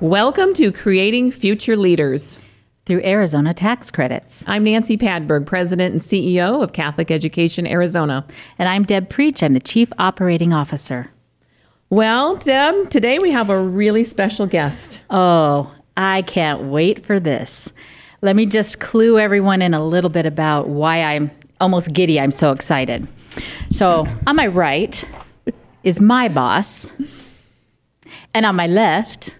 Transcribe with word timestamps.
Welcome 0.00 0.54
to 0.54 0.72
Creating 0.72 1.30
Future 1.30 1.76
Leaders 1.76 2.38
through 2.86 3.02
Arizona 3.04 3.52
tax 3.52 3.90
credits. 3.90 4.42
I'm 4.46 4.64
Nancy 4.64 4.96
Padberg, 4.96 5.44
President 5.44 5.92
and 5.92 6.00
CEO 6.00 6.62
of 6.62 6.72
Catholic 6.72 7.10
Education 7.10 7.66
Arizona. 7.66 8.26
And 8.58 8.66
I'm 8.66 8.84
Deb 8.84 9.10
Preach. 9.10 9.42
I'm 9.42 9.52
the 9.52 9.60
Chief 9.60 9.92
Operating 9.98 10.54
Officer. 10.54 11.10
Well, 11.90 12.36
Deb, 12.36 12.88
today 12.88 13.18
we 13.18 13.30
have 13.30 13.50
a 13.50 13.60
really 13.60 14.02
special 14.04 14.46
guest. 14.46 15.02
Oh, 15.10 15.70
I 15.98 16.22
can't 16.22 16.62
wait 16.70 17.04
for 17.04 17.20
this. 17.20 17.70
Let 18.22 18.36
me 18.36 18.46
just 18.46 18.80
clue 18.80 19.18
everyone 19.18 19.60
in 19.60 19.74
a 19.74 19.84
little 19.84 20.08
bit 20.08 20.24
about 20.24 20.70
why 20.70 21.02
I'm 21.02 21.30
almost 21.60 21.92
giddy. 21.92 22.18
I'm 22.18 22.32
so 22.32 22.52
excited. 22.52 23.06
So, 23.70 24.06
on 24.26 24.36
my 24.36 24.46
right 24.46 25.04
is 25.84 26.00
my 26.00 26.28
boss, 26.28 26.90
and 28.32 28.46
on 28.46 28.56
my 28.56 28.66
left 28.66 29.36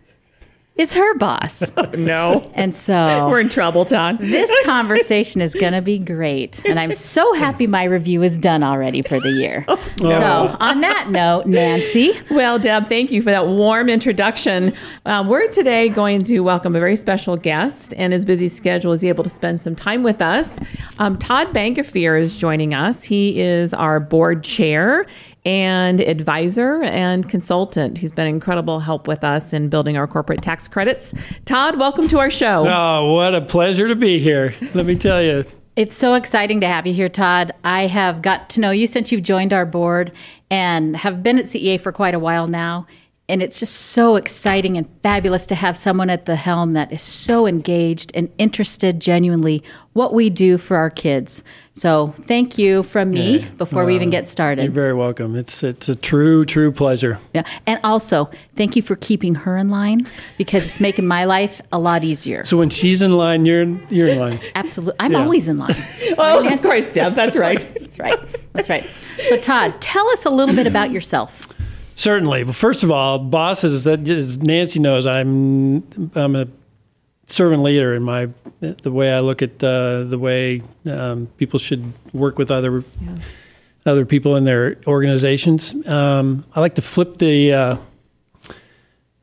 is 0.80 0.94
her 0.94 1.14
boss. 1.18 1.70
no. 1.94 2.50
And 2.54 2.74
so 2.74 3.26
we're 3.28 3.40
in 3.40 3.50
trouble, 3.50 3.84
Todd. 3.84 4.18
this 4.18 4.50
conversation 4.64 5.42
is 5.42 5.54
going 5.54 5.74
to 5.74 5.82
be 5.82 5.98
great. 5.98 6.64
And 6.64 6.80
I'm 6.80 6.94
so 6.94 7.34
happy 7.34 7.66
my 7.66 7.84
review 7.84 8.22
is 8.22 8.38
done 8.38 8.62
already 8.62 9.02
for 9.02 9.20
the 9.20 9.30
year. 9.30 9.66
Oh. 10.02 10.08
So, 10.08 10.56
on 10.60 10.80
that 10.80 11.10
note, 11.10 11.44
Nancy. 11.46 12.18
Well, 12.30 12.58
Deb, 12.58 12.88
thank 12.88 13.10
you 13.10 13.20
for 13.20 13.30
that 13.30 13.48
warm 13.48 13.90
introduction. 13.90 14.72
Um, 15.04 15.28
we're 15.28 15.48
today 15.48 15.90
going 15.90 16.22
to 16.24 16.40
welcome 16.40 16.74
a 16.74 16.80
very 16.80 16.96
special 16.96 17.36
guest, 17.36 17.92
and 17.98 18.12
his 18.12 18.24
busy 18.24 18.48
schedule 18.48 18.92
is 18.92 19.04
able 19.04 19.24
to 19.24 19.30
spend 19.30 19.60
some 19.60 19.76
time 19.76 20.02
with 20.02 20.22
us. 20.22 20.58
Um, 20.98 21.18
Todd 21.18 21.48
Bankofier 21.48 22.18
is 22.18 22.36
joining 22.38 22.72
us. 22.72 23.02
He 23.02 23.40
is 23.40 23.74
our 23.74 24.00
board 24.00 24.42
chair 24.42 25.06
and 25.44 26.00
advisor 26.00 26.82
and 26.82 27.28
consultant. 27.28 27.98
He's 27.98 28.12
been 28.12 28.26
incredible 28.26 28.80
help 28.80 29.08
with 29.08 29.24
us 29.24 29.52
in 29.52 29.68
building 29.68 29.96
our 29.96 30.06
corporate 30.06 30.42
tax 30.42 30.68
credits. 30.68 31.14
Todd, 31.44 31.78
welcome 31.78 32.08
to 32.08 32.18
our 32.18 32.30
show. 32.30 32.66
Oh, 32.68 33.12
what 33.12 33.34
a 33.34 33.40
pleasure 33.40 33.88
to 33.88 33.96
be 33.96 34.18
here. 34.18 34.54
Let 34.74 34.86
me 34.86 34.96
tell 34.96 35.22
you. 35.22 35.44
It's 35.76 35.94
so 35.94 36.14
exciting 36.14 36.60
to 36.60 36.66
have 36.66 36.86
you 36.86 36.92
here, 36.92 37.08
Todd. 37.08 37.52
I 37.64 37.86
have 37.86 38.22
got 38.22 38.50
to 38.50 38.60
know 38.60 38.70
you 38.70 38.86
since 38.86 39.10
you've 39.10 39.22
joined 39.22 39.52
our 39.52 39.64
board 39.64 40.12
and 40.50 40.96
have 40.96 41.22
been 41.22 41.38
at 41.38 41.46
CEA 41.46 41.80
for 41.80 41.92
quite 41.92 42.14
a 42.14 42.18
while 42.18 42.46
now. 42.46 42.86
And 43.30 43.44
it's 43.44 43.60
just 43.60 43.74
so 43.76 44.16
exciting 44.16 44.76
and 44.76 44.88
fabulous 45.04 45.46
to 45.46 45.54
have 45.54 45.76
someone 45.76 46.10
at 46.10 46.26
the 46.26 46.34
helm 46.34 46.72
that 46.72 46.92
is 46.92 47.00
so 47.00 47.46
engaged 47.46 48.10
and 48.14 48.28
interested 48.38 49.00
genuinely 49.00 49.62
what 49.92 50.12
we 50.12 50.30
do 50.30 50.58
for 50.58 50.76
our 50.76 50.90
kids. 50.90 51.44
So 51.72 52.12
thank 52.22 52.58
you 52.58 52.82
from 52.82 53.10
me 53.12 53.38
yeah. 53.38 53.48
before 53.50 53.84
uh, 53.84 53.86
we 53.86 53.94
even 53.94 54.10
get 54.10 54.26
started. 54.26 54.64
You're 54.64 54.72
very 54.72 54.94
welcome. 54.94 55.36
It's 55.36 55.62
it's 55.62 55.88
a 55.88 55.94
true 55.94 56.44
true 56.44 56.72
pleasure. 56.72 57.20
Yeah, 57.32 57.44
and 57.66 57.78
also 57.84 58.28
thank 58.56 58.74
you 58.74 58.82
for 58.82 58.96
keeping 58.96 59.36
her 59.36 59.56
in 59.56 59.68
line 59.68 60.08
because 60.36 60.66
it's 60.66 60.80
making 60.80 61.06
my 61.06 61.24
life 61.24 61.60
a 61.70 61.78
lot 61.78 62.02
easier. 62.02 62.42
So 62.44 62.56
when 62.56 62.70
she's 62.70 63.00
in 63.00 63.12
line, 63.12 63.46
you're 63.46 63.64
you're 63.90 64.08
in 64.08 64.18
line. 64.18 64.40
Absolutely, 64.56 64.96
I'm 64.98 65.12
yeah. 65.12 65.22
always 65.22 65.46
in 65.46 65.58
line. 65.58 65.76
well, 66.18 66.46
of 66.52 66.60
course, 66.62 66.90
Deb. 66.90 67.14
That's 67.14 67.36
right. 67.36 67.60
that's 67.78 67.98
right. 67.98 68.18
That's 68.52 68.68
right. 68.68 68.84
So 69.28 69.36
Todd, 69.36 69.80
tell 69.80 70.08
us 70.10 70.24
a 70.24 70.30
little 70.30 70.56
bit 70.56 70.66
about 70.66 70.90
yourself. 70.90 71.48
Certainly. 72.00 72.44
Well, 72.44 72.54
first 72.54 72.82
of 72.82 72.90
all, 72.90 73.18
bosses. 73.18 73.84
That 73.84 74.08
as 74.08 74.38
Nancy 74.38 74.78
knows, 74.78 75.04
I'm 75.04 75.86
I'm 76.14 76.34
a 76.34 76.46
servant 77.26 77.62
leader 77.62 77.94
in 77.94 78.02
my 78.02 78.30
the 78.60 78.90
way 78.90 79.12
I 79.12 79.20
look 79.20 79.42
at 79.42 79.62
uh, 79.62 80.04
the 80.04 80.18
way 80.18 80.62
um, 80.90 81.28
people 81.36 81.58
should 81.58 81.92
work 82.14 82.38
with 82.38 82.50
other 82.50 82.84
yeah. 83.02 83.18
other 83.84 84.06
people 84.06 84.36
in 84.36 84.44
their 84.44 84.78
organizations. 84.86 85.74
Um, 85.86 86.46
I 86.54 86.60
like 86.60 86.76
to 86.76 86.82
flip 86.82 87.18
the 87.18 87.52
uh, 87.52 87.76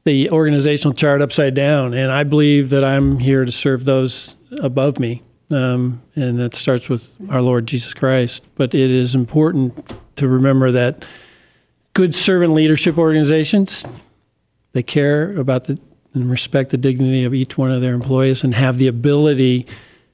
the 0.03 0.29
organizational 0.29 0.93
chart 0.93 1.23
upside 1.23 1.55
down, 1.55 1.95
and 1.95 2.11
I 2.11 2.25
believe 2.25 2.69
that 2.69 2.85
I'm 2.85 3.17
here 3.17 3.43
to 3.43 3.51
serve 3.51 3.85
those 3.85 4.35
above 4.59 4.99
me, 4.99 5.23
um, 5.49 5.99
and 6.15 6.37
that 6.37 6.53
starts 6.53 6.89
with 6.89 7.11
our 7.31 7.41
Lord 7.41 7.65
Jesus 7.65 7.95
Christ. 7.95 8.43
But 8.53 8.75
it 8.75 8.91
is 8.91 9.15
important 9.15 9.93
to 10.17 10.27
remember 10.27 10.71
that 10.73 11.03
good 11.97 12.13
servant 12.13 12.53
leadership 12.53 12.95
organizations 12.95 13.83
they 14.73 14.83
care 14.83 15.35
about 15.35 15.63
the 15.63 15.79
and 16.13 16.29
respect 16.29 16.69
the 16.69 16.77
dignity 16.77 17.23
of 17.23 17.33
each 17.33 17.57
one 17.57 17.71
of 17.71 17.81
their 17.81 17.95
employees 17.95 18.43
and 18.43 18.53
have 18.53 18.77
the 18.77 18.85
ability 18.85 19.65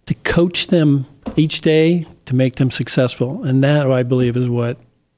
to 0.05 0.13
coach 0.13 0.67
them 0.67 1.05
each 1.35 1.59
day 1.59 2.07
to 2.25 2.33
make 2.33 2.55
them 2.55 2.71
successful 2.71 3.43
and 3.43 3.61
that 3.61 3.91
i 3.91 4.01
believe 4.01 4.37
is 4.37 4.47
what 4.47 4.77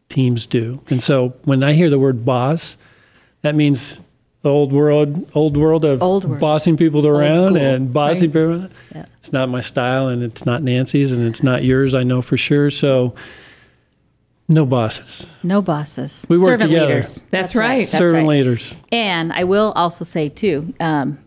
teams 0.09 0.47
do 0.47 0.81
and 0.89 1.03
so 1.03 1.35
when 1.43 1.63
i 1.63 1.71
hear 1.71 1.91
the 1.91 1.99
word 1.99 2.25
boss 2.25 2.77
that 3.43 3.53
means 3.53 4.03
the 4.41 4.49
old 4.49 4.73
world 4.73 5.29
old 5.35 5.55
world 5.57 5.85
of 5.85 6.01
old 6.01 6.25
world. 6.25 6.39
bossing 6.39 6.75
people 6.75 7.05
around 7.05 7.55
and 7.57 7.93
bossing 7.93 8.31
right. 8.31 8.59
people 8.59 8.69
yeah. 8.95 9.05
it's 9.19 9.31
not 9.31 9.49
my 9.49 9.61
style 9.61 10.07
and 10.07 10.23
it's 10.23 10.47
not 10.47 10.63
nancy's 10.63 11.11
and 11.11 11.27
it's 11.27 11.43
not 11.43 11.63
yours 11.63 11.93
i 11.93 12.01
know 12.01 12.23
for 12.23 12.37
sure 12.37 12.71
so 12.71 13.13
no 14.47 14.65
bosses. 14.65 15.27
No 15.43 15.61
bosses. 15.61 16.25
We 16.29 16.37
work 16.37 16.49
Servant 16.49 16.69
together. 16.69 16.95
Leaders. 16.95 17.15
That's, 17.15 17.29
That's 17.31 17.55
right. 17.55 17.67
right. 17.67 17.87
Servant 17.87 18.27
right. 18.27 18.37
leaders. 18.37 18.75
And 18.91 19.33
I 19.33 19.43
will 19.43 19.71
also 19.75 20.05
say 20.05 20.29
too, 20.29 20.73
um, 20.79 21.19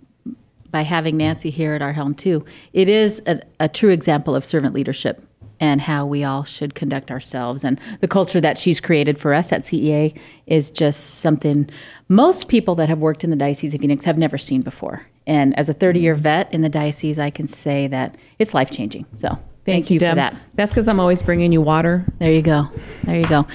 by 0.71 0.83
having 0.83 1.17
Nancy 1.17 1.51
here 1.51 1.75
at 1.75 1.83
our 1.83 1.93
helm 1.93 2.15
too, 2.15 2.45
it 2.73 2.89
is 2.89 3.23
a, 3.27 3.41
a 3.59 3.69
true 3.69 3.91
example 3.91 4.35
of 4.35 4.45
servant 4.45 4.75
leadership 4.75 5.21
and 5.61 5.81
how 5.81 6.07
we 6.07 6.23
all 6.23 6.45
should 6.45 6.75
conduct 6.75 7.11
ourselves. 7.11 7.65
And 7.65 7.81
the 8.01 8.09
culture 8.09 8.41
that 8.41 8.59
she's 8.59 8.81
created 8.81 9.19
for 9.19 9.35
us 9.35 9.53
at 9.53 9.63
CEA 9.63 10.17
is 10.47 10.71
just 10.71 11.17
something 11.17 11.69
most 12.09 12.49
people 12.49 12.75
that 12.77 12.89
have 12.89 12.99
worked 12.99 13.25
in 13.25 13.31
the 13.31 13.37
Diocese 13.37 13.75
of 13.75 13.81
Phoenix 13.81 14.05
have 14.05 14.19
never 14.19 14.39
seen 14.39 14.63
before. 14.63 15.07
And 15.27 15.59
as 15.59 15.69
a 15.69 15.75
30 15.75 16.01
year 16.01 16.15
vet 16.15 16.53
in 16.55 16.63
the 16.63 16.69
diocese, 16.69 17.19
I 17.19 17.31
can 17.31 17.47
say 17.47 17.87
that 17.89 18.17
it's 18.39 18.55
life 18.55 18.71
changing. 18.71 19.05
So 19.19 19.39
Thank, 19.69 19.85
Thank 19.85 19.91
you, 19.91 19.99
Deb. 19.99 20.13
for 20.13 20.17
that. 20.17 20.37
That's 20.55 20.73
because 20.73 20.89
I'm 20.89 20.99
always 20.99 21.21
bringing 21.21 21.53
you 21.53 21.61
water. 21.61 22.03
There 22.21 22.33
you 22.33 22.41
go. 22.41 22.71
There 23.05 23.19
you 23.19 23.27
go. 23.27 23.47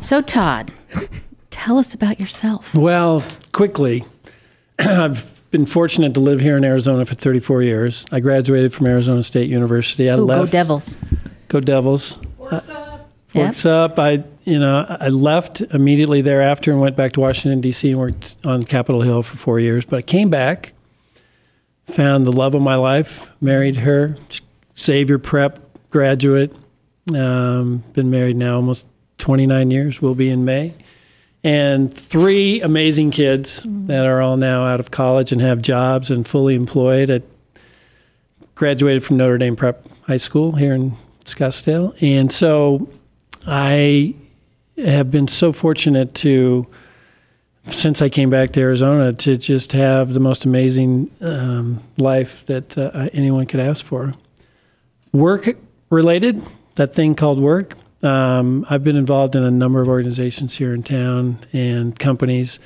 So, 0.00 0.22
Todd, 0.22 0.72
tell 1.50 1.76
us 1.76 1.92
about 1.92 2.18
yourself. 2.18 2.74
Well, 2.74 3.22
quickly, 3.52 4.06
I've 4.78 5.42
been 5.50 5.66
fortunate 5.66 6.14
to 6.14 6.20
live 6.20 6.40
here 6.40 6.56
in 6.56 6.64
Arizona 6.64 7.04
for 7.04 7.14
34 7.14 7.62
years. 7.62 8.06
I 8.10 8.20
graduated 8.20 8.72
from 8.72 8.86
Arizona 8.86 9.22
State 9.22 9.50
University. 9.50 10.08
I 10.08 10.14
Ooh, 10.14 10.24
left. 10.24 10.46
Go 10.46 10.52
Devils. 10.52 10.98
Go 11.48 11.60
Devils. 11.60 12.18
Works 12.38 12.68
uh, 12.70 12.72
up. 12.72 13.10
Works 13.34 13.64
yep. 13.66 13.74
up. 13.74 13.98
I, 13.98 14.24
you 14.44 14.58
know, 14.58 14.86
I 14.88 15.10
left 15.10 15.60
immediately 15.60 16.22
thereafter 16.22 16.72
and 16.72 16.80
went 16.80 16.96
back 16.96 17.12
to 17.12 17.20
Washington 17.20 17.60
D.C. 17.60 17.90
and 17.90 17.98
worked 17.98 18.36
on 18.42 18.64
Capitol 18.64 19.02
Hill 19.02 19.22
for 19.22 19.36
four 19.36 19.60
years. 19.60 19.84
But 19.84 19.98
I 19.98 20.02
came 20.02 20.30
back, 20.30 20.72
found 21.88 22.26
the 22.26 22.32
love 22.32 22.54
of 22.54 22.62
my 22.62 22.76
life, 22.76 23.26
married 23.38 23.76
her. 23.76 24.16
She 24.30 24.40
Xavier 24.78 25.18
Prep 25.18 25.58
graduate. 25.90 26.54
Um, 27.14 27.82
been 27.94 28.10
married 28.10 28.36
now 28.36 28.56
almost 28.56 28.86
29 29.18 29.70
years. 29.70 30.00
We'll 30.00 30.14
be 30.14 30.30
in 30.30 30.44
May. 30.44 30.74
And 31.42 31.92
three 31.92 32.60
amazing 32.60 33.10
kids 33.10 33.62
that 33.64 34.06
are 34.06 34.20
all 34.20 34.36
now 34.36 34.66
out 34.66 34.80
of 34.80 34.90
college 34.90 35.32
and 35.32 35.40
have 35.40 35.62
jobs 35.62 36.10
and 36.10 36.26
fully 36.26 36.54
employed. 36.54 37.10
At, 37.10 37.22
graduated 38.54 39.04
from 39.04 39.16
Notre 39.16 39.38
Dame 39.38 39.56
Prep 39.56 39.86
High 40.02 40.16
School 40.16 40.52
here 40.52 40.74
in 40.74 40.96
Scottsdale. 41.24 41.96
And 42.02 42.30
so 42.30 42.88
I 43.46 44.14
have 44.76 45.10
been 45.10 45.28
so 45.28 45.52
fortunate 45.52 46.14
to, 46.16 46.66
since 47.68 48.02
I 48.02 48.08
came 48.08 48.30
back 48.30 48.50
to 48.52 48.60
Arizona, 48.60 49.12
to 49.12 49.36
just 49.36 49.72
have 49.72 50.12
the 50.12 50.20
most 50.20 50.44
amazing 50.44 51.10
um, 51.20 51.82
life 51.98 52.44
that 52.46 52.76
uh, 52.76 53.08
anyone 53.12 53.46
could 53.46 53.60
ask 53.60 53.84
for 53.84 54.12
work 55.12 55.48
related, 55.90 56.42
that 56.74 56.94
thing 56.94 57.14
called 57.14 57.38
work. 57.38 57.74
Um, 58.02 58.64
I've 58.70 58.84
been 58.84 58.96
involved 58.96 59.34
in 59.34 59.42
a 59.42 59.50
number 59.50 59.80
of 59.80 59.88
organizations 59.88 60.56
here 60.56 60.72
in 60.72 60.82
town 60.82 61.44
and 61.52 61.98
companies. 61.98 62.60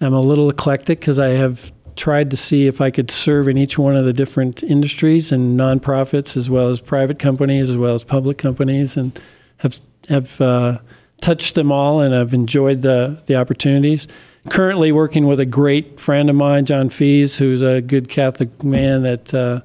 I'm 0.00 0.14
a 0.14 0.20
little 0.20 0.48
eclectic 0.48 1.00
because 1.00 1.18
I 1.18 1.30
have 1.30 1.72
tried 1.96 2.30
to 2.30 2.36
see 2.36 2.66
if 2.66 2.80
I 2.80 2.90
could 2.90 3.10
serve 3.10 3.48
in 3.48 3.58
each 3.58 3.76
one 3.76 3.96
of 3.96 4.04
the 4.04 4.12
different 4.12 4.62
industries 4.62 5.32
and 5.32 5.58
nonprofits 5.58 6.36
as 6.36 6.48
well 6.48 6.68
as 6.68 6.80
private 6.80 7.18
companies 7.18 7.68
as 7.68 7.76
well 7.76 7.94
as 7.94 8.04
public 8.04 8.38
companies 8.38 8.96
and 8.96 9.18
have 9.58 9.80
have 10.08 10.40
uh, 10.40 10.78
touched 11.20 11.56
them 11.56 11.70
all 11.70 12.00
and 12.00 12.14
I've 12.14 12.32
enjoyed 12.32 12.82
the 12.82 13.22
the 13.26 13.36
opportunities. 13.36 14.08
Currently 14.48 14.92
working 14.92 15.26
with 15.26 15.40
a 15.40 15.44
great 15.44 16.00
friend 16.00 16.30
of 16.30 16.36
mine, 16.36 16.64
John 16.64 16.88
Fees, 16.88 17.36
who's 17.36 17.60
a 17.60 17.82
good 17.82 18.08
Catholic 18.08 18.64
man 18.64 19.02
that 19.02 19.34
uh, 19.34 19.60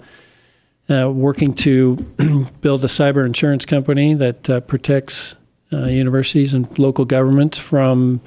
uh, 0.90 1.10
working 1.10 1.54
to 1.54 1.96
build 2.62 2.84
a 2.84 2.88
cyber 2.88 3.26
insurance 3.26 3.66
company 3.66 4.14
that 4.14 4.50
uh, 4.50 4.60
protects 4.62 5.36
uh, 5.74 5.86
universities 5.86 6.54
and 6.54 6.78
local 6.78 7.06
governments 7.06 7.58
from 7.58 8.22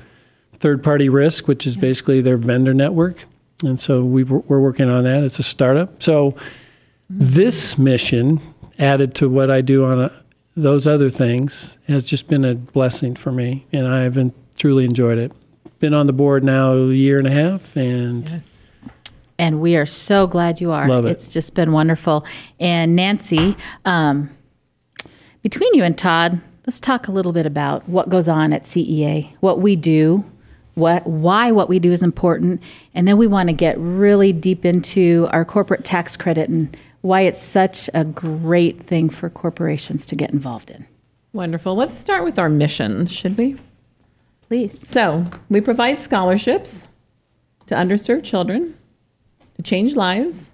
third 0.59 0.83
party 0.83 1.09
risk, 1.09 1.47
which 1.47 1.67
is 1.67 1.77
basically 1.77 2.21
their 2.21 2.37
vendor 2.37 2.75
network. 2.75 3.25
And 3.65 3.81
so 3.81 4.05
we 4.05 4.25
we're 4.25 4.61
working 4.61 4.89
on 4.89 5.05
that. 5.05 5.25
It's 5.25 5.39
a 5.39 5.43
startup. 5.43 6.03
So 6.03 6.37
this 7.11 7.79
mission, 7.79 8.41
added 8.79 9.15
to 9.17 9.29
what 9.29 9.51
I 9.51 9.61
do 9.61 9.85
on 9.85 10.01
a, 10.01 10.25
those 10.57 10.87
other 10.87 11.11
things, 11.11 11.79
has 11.87 12.05
just 12.05 12.29
been 12.29 12.45
a 12.45 12.55
blessing 12.55 13.15
for 13.15 13.33
me, 13.33 13.67
and 13.73 13.87
I've 13.87 14.15
been, 14.15 14.33
truly 14.57 14.85
enjoyed 14.85 15.19
it. 15.19 15.33
Been 15.79 15.95
on 15.95 16.07
the 16.07 16.13
board 16.13 16.45
now 16.45 16.73
a 16.73 16.93
year 16.93 17.19
and 17.19 17.27
a 17.27 17.31
half, 17.31 17.77
and 17.77 18.29
yes. 18.29 18.58
And 19.39 19.61
we 19.61 19.77
are 19.77 19.87
so 19.87 20.27
glad 20.27 20.61
you 20.61 20.73
are. 20.73 20.89
Love 20.89 21.07
it. 21.07 21.11
It's 21.11 21.29
just 21.29 21.55
been 21.55 21.73
wonderful. 21.73 22.27
And 22.59 22.97
Nancy, 22.97 23.57
um, 23.85 24.31
between 25.43 25.73
you 25.75 25.85
and 25.85 25.97
Todd, 25.97 26.41
let's 26.67 26.81
talk 26.81 27.09
a 27.09 27.13
little 27.13 27.33
bit 27.33 27.47
about 27.47 27.89
what 27.89 28.09
goes 28.09 28.29
on 28.29 28.53
at 28.53 28.65
CEA, 28.65 29.33
what 29.41 29.61
we 29.61 29.77
do, 29.77 30.25
what 30.75 31.07
why 31.07 31.51
what 31.53 31.69
we 31.69 31.79
do 31.79 31.93
is 31.93 32.03
important, 32.03 32.63
and 32.95 33.07
then 33.07 33.17
we 33.17 33.27
want 33.27 33.49
to 33.49 33.53
get 33.53 33.77
really 33.79 34.33
deep 34.33 34.65
into 34.65 35.29
our 35.31 35.45
corporate 35.45 35.85
tax 35.85 36.17
credit 36.17 36.49
and 36.49 36.77
why 37.03 37.23
it's 37.23 37.41
such 37.41 37.91
a 37.95 38.05
great 38.05 38.83
thing 38.85 39.09
for 39.11 39.31
corporations 39.31 40.07
to 40.07 40.15
get 40.17 40.31
involved 40.31 40.71
in. 40.71 40.87
Wonderful. 41.33 41.75
Let's 41.75 41.97
start 41.97 42.25
with 42.25 42.39
our 42.39 42.49
mission, 42.49 43.07
should 43.07 43.37
we? 43.37 43.57
Please. 44.49 44.89
So, 44.89 45.25
we 45.51 45.61
provide 45.61 45.99
scholarships 45.99 46.89
to 47.67 47.75
underserved 47.75 48.25
children 48.25 48.73
to 48.73 48.78
change 49.65 49.97
lives, 49.97 50.53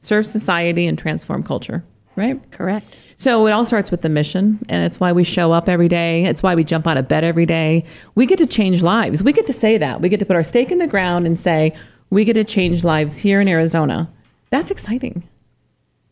serve 0.00 0.26
society, 0.26 0.86
and 0.86 0.98
transform 0.98 1.42
culture, 1.42 1.84
right? 2.16 2.40
Correct. 2.50 2.98
So, 3.18 3.46
it 3.46 3.50
all 3.50 3.64
starts 3.64 3.90
with 3.90 4.02
the 4.02 4.08
mission, 4.10 4.58
and 4.68 4.84
it's 4.84 5.00
why 5.00 5.12
we 5.12 5.24
show 5.24 5.52
up 5.52 5.68
every 5.68 5.88
day. 5.88 6.26
It's 6.26 6.42
why 6.42 6.54
we 6.54 6.64
jump 6.64 6.86
out 6.86 6.98
of 6.98 7.08
bed 7.08 7.24
every 7.24 7.46
day. 7.46 7.84
We 8.14 8.26
get 8.26 8.38
to 8.38 8.46
change 8.46 8.82
lives. 8.82 9.22
We 9.22 9.32
get 9.32 9.46
to 9.46 9.54
say 9.54 9.78
that. 9.78 10.00
We 10.00 10.08
get 10.08 10.20
to 10.20 10.26
put 10.26 10.36
our 10.36 10.44
stake 10.44 10.70
in 10.70 10.78
the 10.78 10.86
ground 10.86 11.26
and 11.26 11.38
say, 11.38 11.74
we 12.10 12.24
get 12.24 12.34
to 12.34 12.44
change 12.44 12.84
lives 12.84 13.16
here 13.16 13.40
in 13.40 13.48
Arizona. 13.48 14.10
That's 14.50 14.70
exciting. 14.70 15.26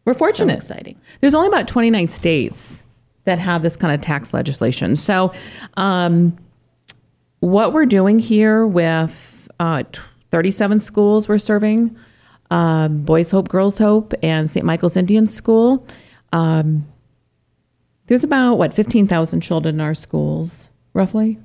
We're 0.05 0.15
fortunate. 0.15 0.63
So 0.63 0.73
exciting. 0.73 1.01
There's 1.21 1.35
only 1.35 1.49
about 1.49 1.69
29 1.69 2.09
states 2.09 2.83
that 3.25 3.39
have 3.39 3.63
this 3.63 3.77
kind 3.77 3.95
of 3.95 4.01
tax 4.01 4.35
legislation. 4.35 4.97
So, 4.97 5.33
um, 5.77 6.37
what 7.41 7.73
we're 7.73 7.87
doing 7.87 8.19
here 8.19 8.67
with 8.67 9.51
uh, 9.61 9.85
37 10.31 10.81
schools 10.81 11.29
we're 11.29 11.39
serving 11.39 11.95
um, 12.55 13.03
Boys 13.03 13.33
Hope, 13.33 13.49
Girls 13.49 13.79
Hope, 13.79 14.15
and 14.23 14.49
St. 14.49 14.65
Michael's 14.65 14.97
Indian 14.97 15.27
School. 15.27 15.85
Um, 16.33 16.87
there's 18.07 18.23
about, 18.23 18.59
what, 18.59 18.73
15,000 18.73 19.41
children 19.41 19.75
in 19.77 19.81
our 19.81 19.95
schools, 19.95 20.69
roughly? 20.93 21.37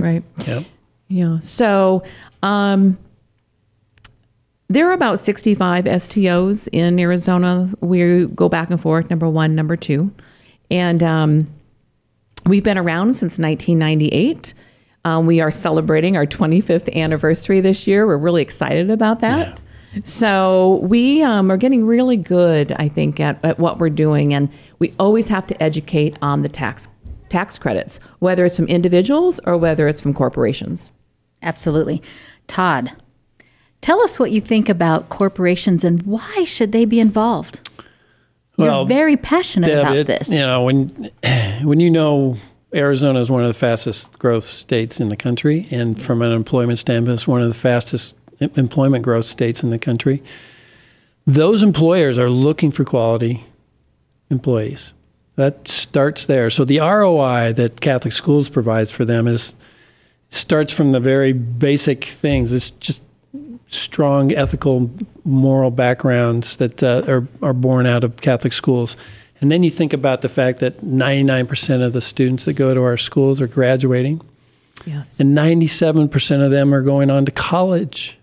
Right? 0.00 0.24
Yep. 0.46 0.64
Yeah. 1.08 1.38
So 1.40 2.02
um, 2.42 2.96
there 4.68 4.88
are 4.88 4.94
about 4.94 5.20
65 5.20 5.84
STOs 5.84 6.66
in 6.72 6.98
Arizona. 6.98 7.70
We 7.80 8.24
go 8.28 8.48
back 8.48 8.70
and 8.70 8.80
forth, 8.80 9.10
number 9.10 9.28
one, 9.28 9.54
number 9.54 9.76
two. 9.76 10.10
And 10.70 11.02
um, 11.02 11.46
we've 12.46 12.64
been 12.64 12.78
around 12.78 13.14
since 13.14 13.38
1998. 13.38 14.54
Um, 15.04 15.26
we 15.26 15.42
are 15.42 15.50
celebrating 15.50 16.16
our 16.16 16.24
25th 16.24 16.90
anniversary 16.94 17.60
this 17.60 17.86
year. 17.86 18.06
We're 18.06 18.16
really 18.16 18.40
excited 18.40 18.88
about 18.88 19.20
that. 19.20 19.60
So 20.02 20.80
we 20.82 21.22
um, 21.22 21.50
are 21.50 21.56
getting 21.56 21.86
really 21.86 22.16
good, 22.16 22.72
I 22.72 22.88
think, 22.88 23.20
at, 23.20 23.38
at 23.44 23.58
what 23.58 23.78
we're 23.78 23.90
doing, 23.90 24.34
and 24.34 24.48
we 24.78 24.92
always 24.98 25.28
have 25.28 25.46
to 25.48 25.62
educate 25.62 26.18
on 26.22 26.42
the 26.42 26.48
tax 26.48 26.88
tax 27.28 27.58
credits, 27.58 27.98
whether 28.20 28.44
it's 28.44 28.56
from 28.56 28.66
individuals 28.66 29.40
or 29.46 29.56
whether 29.56 29.88
it's 29.88 30.00
from 30.00 30.14
corporations. 30.14 30.90
Absolutely. 31.42 32.02
Todd, 32.46 32.92
tell 33.80 34.02
us 34.02 34.18
what 34.18 34.30
you 34.30 34.40
think 34.40 34.68
about 34.68 35.08
corporations 35.08 35.84
and 35.84 36.02
why 36.02 36.44
should 36.44 36.72
they 36.72 36.84
be 36.84 37.00
involved? 37.00 37.68
Well, 38.56 38.80
You're 38.80 38.88
very 38.88 39.16
passionate 39.16 39.66
Deb, 39.66 39.78
about 39.80 39.96
it- 39.96 40.06
this. 40.06 40.28
You 40.28 40.40
know, 40.46 40.62
when 40.64 41.10
when 41.62 41.80
you 41.80 41.90
know 41.90 42.36
Arizona 42.72 43.20
is 43.20 43.30
one 43.30 43.42
of 43.42 43.48
the 43.48 43.54
fastest 43.54 44.18
growth 44.18 44.44
states 44.44 45.00
in 45.00 45.08
the 45.08 45.16
country, 45.16 45.66
and 45.70 46.00
from 46.00 46.22
an 46.22 46.32
employment 46.32 46.78
standpoint, 46.78 47.14
it's 47.14 47.26
one 47.26 47.40
of 47.42 47.48
the 47.48 47.54
fastest 47.54 48.14
em- 48.14 48.23
employment 48.40 49.04
growth 49.04 49.26
states 49.26 49.62
in 49.62 49.70
the 49.70 49.78
country. 49.78 50.22
Those 51.26 51.62
employers 51.62 52.18
are 52.18 52.30
looking 52.30 52.70
for 52.70 52.84
quality 52.84 53.44
employees. 54.30 54.92
That 55.36 55.66
starts 55.66 56.26
there. 56.26 56.50
So 56.50 56.64
the 56.64 56.78
ROI 56.80 57.54
that 57.54 57.80
Catholic 57.80 58.12
schools 58.12 58.48
provides 58.48 58.90
for 58.90 59.04
them 59.04 59.26
is 59.26 59.52
starts 60.28 60.72
from 60.72 60.92
the 60.92 61.00
very 61.00 61.32
basic 61.32 62.04
things. 62.04 62.52
It's 62.52 62.70
just 62.70 63.02
strong 63.68 64.32
ethical, 64.32 64.90
moral 65.24 65.70
backgrounds 65.70 66.56
that 66.56 66.82
uh, 66.82 67.02
are 67.08 67.26
are 67.42 67.52
born 67.52 67.86
out 67.86 68.04
of 68.04 68.16
Catholic 68.20 68.52
schools. 68.52 68.96
And 69.40 69.50
then 69.50 69.62
you 69.62 69.70
think 69.70 69.92
about 69.92 70.20
the 70.22 70.28
fact 70.28 70.60
that 70.60 70.82
99% 70.84 71.84
of 71.84 71.92
the 71.92 72.00
students 72.00 72.44
that 72.44 72.54
go 72.54 72.72
to 72.72 72.82
our 72.82 72.96
schools 72.96 73.40
are 73.40 73.46
graduating, 73.46 74.22
Yes. 74.86 75.20
and 75.20 75.36
97% 75.36 76.44
of 76.44 76.50
them 76.50 76.72
are 76.72 76.80
going 76.80 77.10
on 77.10 77.26
to 77.26 77.32
college. 77.32 78.16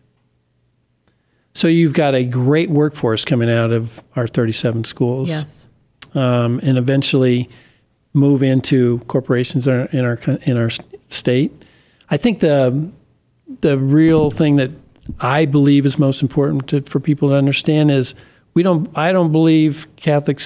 So 1.61 1.67
you've 1.67 1.93
got 1.93 2.15
a 2.15 2.23
great 2.23 2.71
workforce 2.71 3.23
coming 3.23 3.47
out 3.47 3.71
of 3.71 4.03
our 4.15 4.25
37 4.25 4.83
schools 4.83 5.29
yes. 5.29 5.67
um, 6.15 6.59
and 6.63 6.75
eventually 6.75 7.51
move 8.15 8.41
into 8.41 8.97
corporations 9.07 9.67
in 9.67 9.81
our, 9.81 9.85
in 9.91 10.03
our 10.03 10.17
in 10.41 10.57
our 10.57 10.71
state. 11.09 11.51
I 12.09 12.17
think 12.17 12.39
the 12.39 12.89
the 13.59 13.77
real 13.77 14.31
thing 14.31 14.55
that 14.55 14.71
I 15.19 15.45
believe 15.45 15.85
is 15.85 15.99
most 15.99 16.23
important 16.23 16.67
to, 16.69 16.81
for 16.81 16.99
people 16.99 17.29
to 17.29 17.35
understand 17.35 17.91
is 17.91 18.15
we 18.55 18.63
don't. 18.63 18.89
I 18.97 19.11
don't 19.11 19.31
believe 19.31 19.85
Catholic 19.97 20.41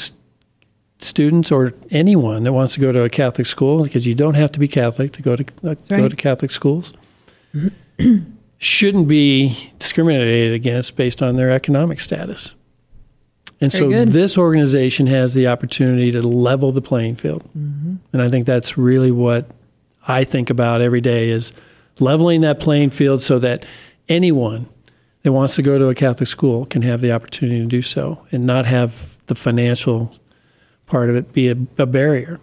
students 0.99 1.49
or 1.49 1.73
anyone 1.91 2.43
that 2.43 2.51
wants 2.51 2.73
to 2.73 2.81
go 2.81 2.91
to 2.91 3.03
a 3.03 3.09
Catholic 3.09 3.47
school 3.47 3.83
because 3.83 4.05
you 4.05 4.15
don't 4.15 4.33
have 4.33 4.51
to 4.51 4.59
be 4.59 4.67
Catholic 4.67 5.13
to 5.13 5.21
go 5.21 5.37
to 5.37 5.45
uh, 5.63 5.75
go 5.87 5.95
right. 5.95 6.09
to 6.09 6.15
Catholic 6.17 6.51
schools. 6.51 6.91
shouldn't 8.65 9.07
be 9.07 9.71
discriminated 9.77 10.51
against 10.51 10.95
based 10.95 11.21
on 11.21 11.35
their 11.35 11.51
economic 11.51 11.99
status. 11.99 12.55
And 13.61 13.71
Very 13.71 13.83
so 13.83 13.89
good. 13.89 14.07
this 14.09 14.39
organization 14.39 15.05
has 15.05 15.35
the 15.35 15.47
opportunity 15.47 16.11
to 16.11 16.23
level 16.23 16.71
the 16.71 16.81
playing 16.81 17.15
field. 17.15 17.43
Mm-hmm. 17.55 17.97
And 18.11 18.21
I 18.23 18.27
think 18.27 18.47
that's 18.47 18.75
really 18.75 19.11
what 19.11 19.51
I 20.07 20.23
think 20.23 20.49
about 20.49 20.81
every 20.81 20.99
day 20.99 21.29
is 21.29 21.53
leveling 21.99 22.41
that 22.41 22.59
playing 22.59 22.89
field 22.89 23.21
so 23.21 23.37
that 23.37 23.65
anyone 24.09 24.67
that 25.21 25.31
wants 25.31 25.55
to 25.55 25.61
go 25.61 25.77
to 25.77 25.89
a 25.89 25.95
Catholic 25.95 26.27
school 26.27 26.65
can 26.65 26.81
have 26.81 27.01
the 27.01 27.11
opportunity 27.11 27.59
to 27.59 27.67
do 27.67 27.83
so 27.83 28.25
and 28.31 28.47
not 28.47 28.65
have 28.65 29.15
the 29.27 29.35
financial 29.35 30.11
part 30.87 31.11
of 31.11 31.15
it 31.15 31.33
be 31.33 31.49
a, 31.49 31.57
a 31.77 31.85
barrier. 31.85 32.39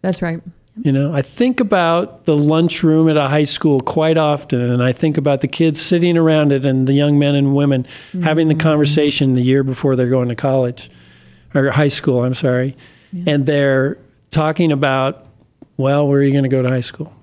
That's 0.00 0.22
right. 0.22 0.40
You 0.78 0.92
know, 0.92 1.12
I 1.12 1.22
think 1.22 1.60
about 1.60 2.26
the 2.26 2.36
lunchroom 2.36 3.08
at 3.08 3.16
a 3.16 3.28
high 3.28 3.44
school 3.44 3.80
quite 3.80 4.18
often, 4.18 4.60
and 4.60 4.82
I 4.82 4.92
think 4.92 5.16
about 5.16 5.40
the 5.40 5.48
kids 5.48 5.80
sitting 5.80 6.18
around 6.18 6.52
it 6.52 6.66
and 6.66 6.86
the 6.86 6.92
young 6.92 7.18
men 7.18 7.34
and 7.34 7.54
women 7.54 7.86
having 8.22 8.48
the 8.48 8.54
mm-hmm. 8.54 8.60
conversation 8.60 9.34
the 9.34 9.42
year 9.42 9.64
before 9.64 9.96
they're 9.96 10.10
going 10.10 10.28
to 10.28 10.34
college 10.34 10.90
or 11.54 11.70
high 11.70 11.88
school, 11.88 12.24
I'm 12.24 12.34
sorry. 12.34 12.76
And 13.26 13.46
they're 13.46 13.96
talking 14.30 14.72
about, 14.72 15.26
well, 15.78 16.06
where 16.06 16.20
are 16.20 16.22
you 16.22 16.32
going 16.32 16.42
to 16.42 16.50
go 16.50 16.60
to 16.60 16.68
high 16.68 16.82
school? 16.82 17.14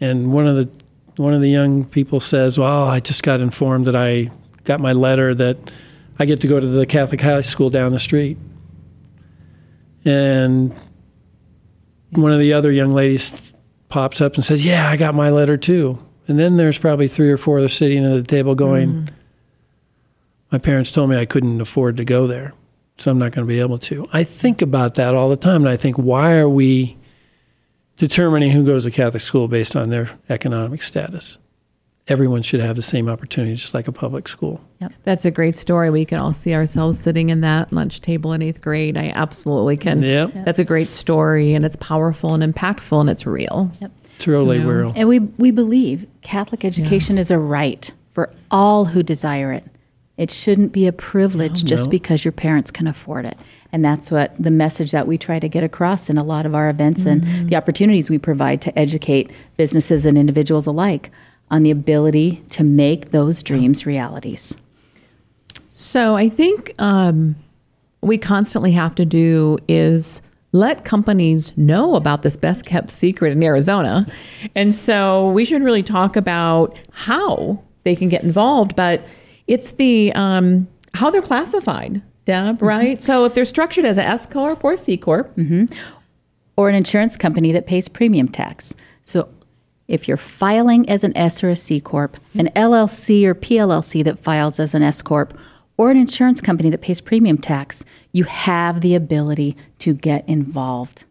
And 0.00 0.32
one 0.32 0.46
of 0.46 0.56
the 0.56 0.68
one 1.16 1.34
of 1.34 1.40
the 1.40 1.50
young 1.50 1.84
people 1.84 2.20
says, 2.20 2.58
"Well, 2.58 2.84
I 2.84 3.00
just 3.00 3.22
got 3.22 3.40
informed 3.40 3.86
that 3.86 3.96
I 3.96 4.30
got 4.64 4.80
my 4.80 4.92
letter 4.92 5.34
that 5.34 5.58
I 6.18 6.24
get 6.24 6.40
to 6.40 6.48
go 6.48 6.58
to 6.58 6.66
the 6.66 6.86
Catholic 6.86 7.20
high 7.20 7.40
school 7.42 7.68
down 7.68 7.92
the 7.92 7.98
street." 7.98 8.38
And 10.04 10.74
one 12.12 12.32
of 12.32 12.38
the 12.38 12.52
other 12.52 12.72
young 12.72 12.92
ladies 12.92 13.52
pops 13.88 14.20
up 14.20 14.34
and 14.34 14.44
says, 14.44 14.64
"Yeah, 14.64 14.88
I 14.88 14.96
got 14.96 15.14
my 15.14 15.30
letter 15.30 15.56
too." 15.56 15.98
And 16.28 16.38
then 16.38 16.56
there's 16.56 16.78
probably 16.78 17.08
three 17.08 17.30
or 17.30 17.36
four 17.36 17.60
that 17.60 17.66
are 17.66 17.68
sitting 17.68 18.04
at 18.04 18.14
the 18.14 18.22
table 18.22 18.54
going, 18.54 18.92
mm. 18.92 19.08
"My 20.52 20.58
parents 20.58 20.90
told 20.90 21.10
me 21.10 21.16
I 21.16 21.24
couldn't 21.24 21.60
afford 21.60 21.96
to 21.96 22.04
go 22.04 22.26
there, 22.26 22.52
so 22.98 23.10
I'm 23.10 23.18
not 23.18 23.32
going 23.32 23.46
to 23.46 23.52
be 23.52 23.60
able 23.60 23.78
to." 23.78 24.08
I 24.12 24.24
think 24.24 24.62
about 24.62 24.94
that 24.94 25.14
all 25.14 25.28
the 25.28 25.36
time, 25.36 25.62
and 25.62 25.68
I 25.68 25.76
think, 25.76 25.96
why 25.96 26.34
are 26.34 26.48
we 26.48 26.96
determining 27.96 28.52
who 28.52 28.64
goes 28.64 28.84
to 28.84 28.90
Catholic 28.90 29.22
school 29.22 29.48
based 29.48 29.76
on 29.76 29.90
their 29.90 30.10
economic 30.28 30.82
status? 30.82 31.38
Everyone 32.10 32.42
should 32.42 32.58
have 32.58 32.74
the 32.74 32.82
same 32.82 33.08
opportunity, 33.08 33.54
just 33.54 33.72
like 33.72 33.86
a 33.86 33.92
public 33.92 34.26
school. 34.26 34.60
Yep. 34.80 34.92
That's 35.04 35.24
a 35.24 35.30
great 35.30 35.54
story. 35.54 35.90
We 35.90 36.04
can 36.04 36.18
all 36.18 36.32
see 36.32 36.54
ourselves 36.54 36.98
sitting 36.98 37.30
in 37.30 37.40
that 37.42 37.72
lunch 37.72 38.00
table 38.00 38.32
in 38.32 38.42
eighth 38.42 38.60
grade. 38.60 38.98
I 38.98 39.12
absolutely 39.14 39.76
can. 39.76 40.02
Yeah, 40.02 40.26
That's 40.44 40.58
a 40.58 40.64
great 40.64 40.90
story, 40.90 41.54
and 41.54 41.64
it's 41.64 41.76
powerful 41.76 42.34
and 42.34 42.42
impactful, 42.42 43.00
and 43.00 43.08
it's 43.08 43.26
real. 43.26 43.70
it's 44.16 44.26
really 44.26 44.58
No. 44.58 44.68
real. 44.68 44.92
And 44.96 45.08
we, 45.08 45.20
we 45.20 45.52
believe 45.52 46.04
Catholic 46.22 46.64
education 46.64 47.16
is 47.16 47.30
a 47.30 47.38
right 47.38 47.88
for 48.12 48.32
all 48.50 48.86
who 48.86 49.04
desire 49.04 49.52
it. 49.52 49.64
It 50.16 50.30
shouldn't 50.30 50.72
be 50.72 50.86
a 50.86 50.92
privilege 50.92 51.64
just 51.64 51.86
no. 51.86 51.90
because 51.92 52.24
your 52.24 52.32
parents 52.32 52.70
can 52.70 52.86
afford 52.86 53.24
it. 53.24 53.38
And 53.72 53.84
that's 53.84 54.10
what 54.10 54.34
the 54.38 54.50
message 54.50 54.90
that 54.90 55.06
we 55.06 55.16
try 55.16 55.38
to 55.38 55.48
get 55.48 55.64
across 55.64 56.10
in 56.10 56.18
a 56.18 56.24
lot 56.24 56.44
of 56.44 56.54
our 56.54 56.68
events 56.68 57.06
and 57.06 57.22
mm-hmm. 57.22 57.46
the 57.46 57.56
opportunities 57.56 58.10
we 58.10 58.18
provide 58.18 58.60
to 58.62 58.78
educate 58.78 59.30
businesses 59.56 60.04
and 60.04 60.18
individuals 60.18 60.66
alike 60.66 61.10
on 61.50 61.62
the 61.62 61.70
ability 61.70 62.42
to 62.50 62.64
make 62.64 63.10
those 63.10 63.42
dreams 63.42 63.86
realities. 63.86 64.56
So 65.70 66.16
I 66.16 66.28
think 66.28 66.74
um, 66.78 67.36
we 68.02 68.18
constantly 68.18 68.72
have 68.72 68.94
to 68.96 69.04
do 69.04 69.58
is 69.68 70.20
let 70.52 70.84
companies 70.84 71.56
know 71.56 71.94
about 71.94 72.22
this 72.22 72.36
best 72.36 72.66
kept 72.66 72.90
secret 72.90 73.32
in 73.32 73.42
Arizona. 73.42 74.06
And 74.54 74.74
so 74.74 75.30
we 75.30 75.44
should 75.44 75.62
really 75.62 75.82
talk 75.82 76.16
about 76.16 76.78
how 76.90 77.62
they 77.84 77.94
can 77.94 78.08
get 78.08 78.22
involved. 78.24 78.74
But 78.74 79.04
it's 79.46 79.70
the 79.70 80.12
um, 80.14 80.68
how 80.94 81.10
they're 81.10 81.22
classified, 81.22 82.02
Deb, 82.24 82.60
right? 82.62 83.00
So 83.02 83.24
if 83.24 83.34
they're 83.34 83.44
structured 83.44 83.84
as 83.84 83.96
an 83.96 84.04
S 84.04 84.26
corp 84.26 84.64
or 84.64 84.76
C 84.76 84.96
corp, 84.96 85.32
or 86.56 86.68
an 86.68 86.74
insurance 86.74 87.16
company 87.16 87.52
that 87.52 87.66
pays 87.66 87.88
premium 87.88 88.28
tax. 88.28 88.74
So 89.04 89.28
if 89.90 90.06
you're 90.06 90.16
filing 90.16 90.88
as 90.88 91.04
an 91.04 91.14
S 91.16 91.42
or 91.42 91.50
a 91.50 91.56
C 91.56 91.80
corp, 91.80 92.16
an 92.34 92.48
LLC 92.56 93.24
or 93.24 93.34
PLLC 93.34 94.04
that 94.04 94.18
files 94.18 94.60
as 94.60 94.72
an 94.74 94.82
S 94.82 95.02
corp, 95.02 95.36
or 95.76 95.90
an 95.90 95.96
insurance 95.96 96.40
company 96.40 96.70
that 96.70 96.80
pays 96.80 97.00
premium 97.00 97.36
tax, 97.36 97.84
you 98.12 98.24
have 98.24 98.80
the 98.82 98.94
ability 98.94 99.56
to 99.80 99.92
get 99.92 100.26
involved 100.28 101.04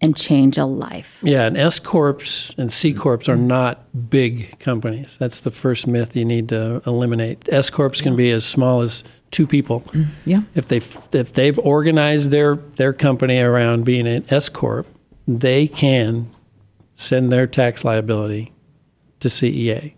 and 0.00 0.16
change 0.16 0.58
a 0.58 0.64
life. 0.64 1.18
Yeah, 1.22 1.46
and 1.46 1.56
S 1.56 1.78
corps 1.78 2.54
and 2.58 2.72
C 2.72 2.92
corps 2.92 3.28
are 3.28 3.36
not 3.36 4.10
big 4.10 4.58
companies. 4.58 5.16
That's 5.18 5.40
the 5.40 5.50
first 5.50 5.86
myth 5.86 6.14
you 6.14 6.24
need 6.24 6.48
to 6.50 6.82
eliminate. 6.86 7.48
S 7.52 7.70
corps 7.70 8.00
can 8.00 8.16
be 8.16 8.30
as 8.30 8.44
small 8.44 8.82
as 8.82 9.02
two 9.30 9.46
people. 9.46 9.80
Mm, 9.92 10.08
yeah, 10.26 10.42
If 10.54 10.68
they 10.68 10.76
if 11.18 11.32
they've 11.32 11.58
organized 11.58 12.30
their 12.30 12.56
their 12.76 12.92
company 12.92 13.38
around 13.38 13.84
being 13.84 14.06
an 14.06 14.24
S 14.28 14.48
corp, 14.48 14.86
they 15.26 15.68
can 15.68 16.31
send 17.02 17.32
their 17.32 17.46
tax 17.46 17.84
liability 17.84 18.52
to 19.20 19.28
CEA. 19.28 19.94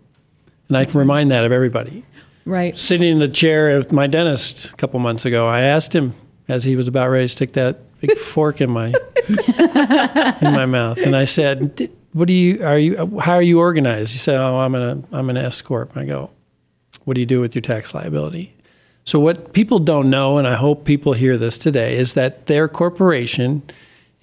And 0.67 0.77
I 0.77 0.85
can 0.85 0.99
remind 0.99 1.31
that 1.31 1.45
of 1.45 1.51
everybody. 1.51 2.05
right. 2.45 2.77
Sitting 2.77 3.11
in 3.11 3.19
the 3.19 3.27
chair 3.27 3.77
with 3.77 3.91
my 3.91 4.07
dentist 4.07 4.71
a 4.71 4.75
couple 4.75 4.99
months 4.99 5.25
ago, 5.25 5.47
I 5.47 5.61
asked 5.61 5.93
him 5.93 6.15
as 6.47 6.63
he 6.63 6.75
was 6.75 6.87
about 6.87 7.09
ready 7.09 7.25
to 7.25 7.29
stick 7.29 7.53
that 7.53 7.99
big 7.99 8.17
fork 8.17 8.61
in 8.61 8.71
my 8.71 8.93
in 9.27 10.53
my 10.53 10.65
mouth, 10.65 10.97
and 10.99 11.15
I 11.15 11.25
said, 11.25 11.89
"What 12.13 12.27
do 12.27 12.33
you 12.33 12.63
are 12.63 12.77
you? 12.77 13.19
How 13.19 13.33
are 13.33 13.41
you 13.41 13.59
organized?" 13.59 14.13
He 14.13 14.19
said, 14.19 14.35
"Oh, 14.35 14.57
I'm 14.57 14.75
an 14.75 15.07
I'm 15.11 15.29
an 15.29 15.37
S 15.37 15.61
corp." 15.61 15.95
I 15.97 16.05
go, 16.05 16.29
"What 17.05 17.15
do 17.15 17.19
you 17.19 17.25
do 17.25 17.41
with 17.41 17.55
your 17.55 17.63
tax 17.63 17.93
liability?" 17.93 18.55
So 19.05 19.19
what 19.19 19.53
people 19.53 19.79
don't 19.79 20.09
know, 20.09 20.37
and 20.39 20.47
I 20.47 20.55
hope 20.55 20.83
people 20.83 21.13
hear 21.13 21.37
this 21.37 21.57
today, 21.59 21.97
is 21.97 22.13
that 22.13 22.47
their 22.47 22.67
corporation, 22.67 23.61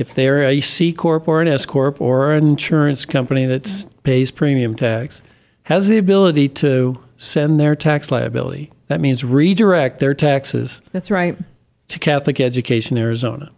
if 0.03 0.15
they're 0.15 0.43
a 0.43 0.61
C 0.61 0.93
corp 0.93 1.27
or 1.27 1.41
an 1.41 1.49
S 1.49 1.65
corp 1.65 2.01
or 2.01 2.33
an 2.33 2.47
insurance 2.47 3.05
company 3.07 3.47
that 3.47 3.87
pays 4.03 4.31
premium 4.31 4.75
tax, 4.77 5.23
has 5.63 5.89
the 5.89 5.97
ability 5.97 6.49
to 6.49 6.99
send 7.17 7.59
their 7.59 7.75
tax 7.75 8.11
liability. 8.11 8.71
That 8.89 9.01
means 9.01 9.25
redirect 9.25 10.01
their 10.01 10.13
taxes 10.13 10.83
That's 10.93 11.11
right. 11.11 11.39
to 11.89 11.99
Catholic 11.99 12.41
Education 12.41 12.99
Arizona. 12.99 13.51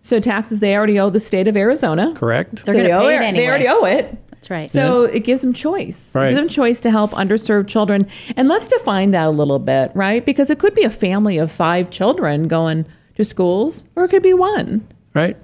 So 0.00 0.18
taxes 0.18 0.58
they 0.60 0.74
already 0.76 0.98
owe 0.98 1.10
the 1.10 1.20
state 1.20 1.46
of 1.46 1.56
Arizona. 1.56 2.12
Correct? 2.16 2.64
They're 2.64 2.66
So 2.66 2.72
going 2.72 2.84
they 2.84 2.90
to 2.90 2.96
owe 2.96 3.06
pay 3.08 3.16
it 3.16 3.18
They 3.20 3.26
anyway. 3.26 3.46
already 3.46 3.68
owe 3.68 3.84
it. 3.84 4.30
That's 4.30 4.50
right. 4.50 4.70
So 4.70 5.04
it 5.04 5.20
gives 5.24 5.40
them 5.40 5.52
choice. 5.52 6.14
It 6.16 6.28
gives 6.30 6.36
them 6.36 6.48
choice 6.48 6.80
to 6.80 6.90
help 6.90 7.10
underserved 7.12 7.68
children. 7.68 8.08
And 8.36 8.48
let's 8.48 8.66
define 8.66 9.10
that 9.12 9.26
a 9.28 9.30
little 9.30 9.58
bit, 9.58 9.90
right? 9.94 10.24
Because 10.24 10.48
it 10.50 10.58
could 10.58 10.74
be 10.74 10.82
a 10.84 10.90
family 10.90 11.38
of 11.38 11.50
five 11.52 11.90
children 11.90 12.48
going 12.48 12.86
to 13.16 13.24
schools, 13.24 13.84
or 13.96 14.04
it 14.04 14.08
could 14.08 14.22
be 14.22 14.34
one. 14.34 14.86
Right? 15.14 15.36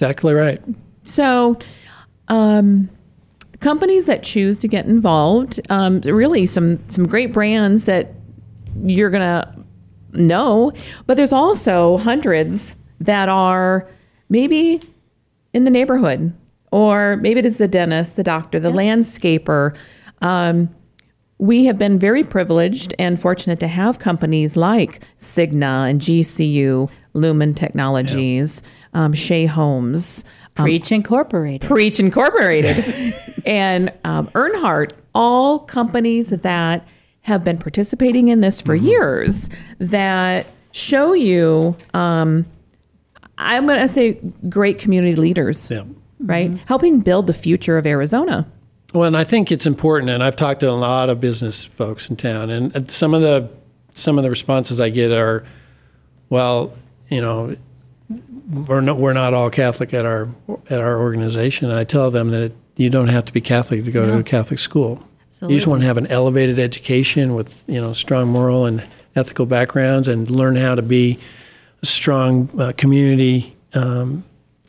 Exactly 0.00 0.32
right. 0.32 0.62
So, 1.02 1.58
um, 2.28 2.88
companies 3.60 4.06
that 4.06 4.22
choose 4.22 4.58
to 4.60 4.66
get 4.66 4.86
involved, 4.86 5.60
um, 5.68 6.00
really 6.00 6.46
some 6.46 6.78
some 6.88 7.06
great 7.06 7.34
brands 7.34 7.84
that 7.84 8.14
you're 8.82 9.10
gonna 9.10 9.54
know, 10.14 10.72
but 11.06 11.18
there's 11.18 11.34
also 11.34 11.98
hundreds 11.98 12.76
that 12.98 13.28
are 13.28 13.86
maybe 14.30 14.80
in 15.52 15.64
the 15.64 15.70
neighborhood, 15.70 16.32
or 16.72 17.18
maybe 17.18 17.40
it 17.40 17.44
is 17.44 17.58
the 17.58 17.68
dentist, 17.68 18.16
the 18.16 18.22
doctor, 18.22 18.58
the 18.58 18.70
landscaper. 18.70 19.76
Um, 20.22 20.70
we 21.36 21.66
have 21.66 21.76
been 21.76 21.98
very 21.98 22.24
privileged 22.24 22.94
and 22.98 23.20
fortunate 23.20 23.60
to 23.60 23.68
have 23.68 23.98
companies 23.98 24.56
like 24.56 25.02
Cigna 25.18 25.90
and 25.90 26.00
GCU, 26.00 26.88
Lumen 27.12 27.52
Technologies, 27.52 28.62
um, 28.94 29.12
Shea 29.12 29.46
Homes, 29.46 30.24
Preach 30.54 30.92
Incorporated. 30.92 31.68
Preach 31.68 32.00
Incorporated, 32.00 33.14
and 33.46 33.92
um, 34.04 34.26
Earnhardt, 34.28 34.92
all 35.14 35.60
companies 35.60 36.30
that 36.30 36.86
have 37.22 37.44
been 37.44 37.58
participating 37.58 38.28
in 38.28 38.40
this 38.40 38.60
for 38.60 38.74
years 38.74 39.48
that 39.78 40.46
show 40.72 41.12
you, 41.12 41.76
um, 41.94 42.44
I'm 43.38 43.66
going 43.66 43.80
to 43.80 43.88
say, 43.88 44.18
great 44.48 44.78
community 44.78 45.16
leaders, 45.16 45.68
Yeah. 45.70 45.84
right? 46.20 46.50
Helping 46.66 47.00
build 47.00 47.26
the 47.26 47.34
future 47.34 47.78
of 47.78 47.86
Arizona. 47.86 48.46
Well, 48.92 49.04
and 49.06 49.16
I 49.16 49.24
think 49.24 49.52
it's 49.52 49.66
important, 49.66 50.10
and 50.10 50.22
I've 50.22 50.34
talked 50.36 50.60
to 50.60 50.68
a 50.68 50.72
lot 50.72 51.10
of 51.10 51.20
business 51.20 51.64
folks 51.64 52.10
in 52.10 52.16
town, 52.16 52.50
and 52.50 52.76
uh, 52.76 52.80
some 52.88 53.14
of 53.14 53.22
the 53.22 53.48
some 53.94 54.18
of 54.18 54.24
the 54.24 54.30
responses 54.30 54.80
I 54.80 54.88
get 54.90 55.10
are, 55.12 55.44
well, 56.28 56.72
you 57.08 57.20
know, 57.20 57.56
we're 58.50 58.80
not 58.80 58.98
we're 58.98 59.12
not 59.12 59.34
all 59.34 59.50
Catholic 59.50 59.94
at 59.94 60.04
our 60.04 60.28
at 60.68 60.80
our 60.80 60.98
organization. 60.98 61.68
And 61.70 61.78
I 61.78 61.84
tell 61.84 62.10
them 62.10 62.30
that 62.30 62.52
you 62.76 62.90
don't 62.90 63.08
have 63.08 63.24
to 63.26 63.32
be 63.32 63.40
Catholic 63.40 63.84
to 63.84 63.90
go 63.90 64.06
to 64.06 64.18
a 64.18 64.22
Catholic 64.22 64.58
school. 64.58 65.06
You 65.42 65.56
just 65.56 65.66
want 65.66 65.80
to 65.80 65.86
have 65.86 65.96
an 65.96 66.06
elevated 66.08 66.58
education 66.58 67.34
with 67.34 67.62
you 67.66 67.80
know 67.80 67.92
strong 67.92 68.28
moral 68.28 68.66
and 68.66 68.86
ethical 69.16 69.46
backgrounds, 69.46 70.08
and 70.08 70.28
learn 70.28 70.56
how 70.56 70.74
to 70.74 70.82
be 70.82 71.18
a 71.82 71.86
strong 71.86 72.50
uh, 72.60 72.72
community 72.76 73.56
um, 73.74 74.24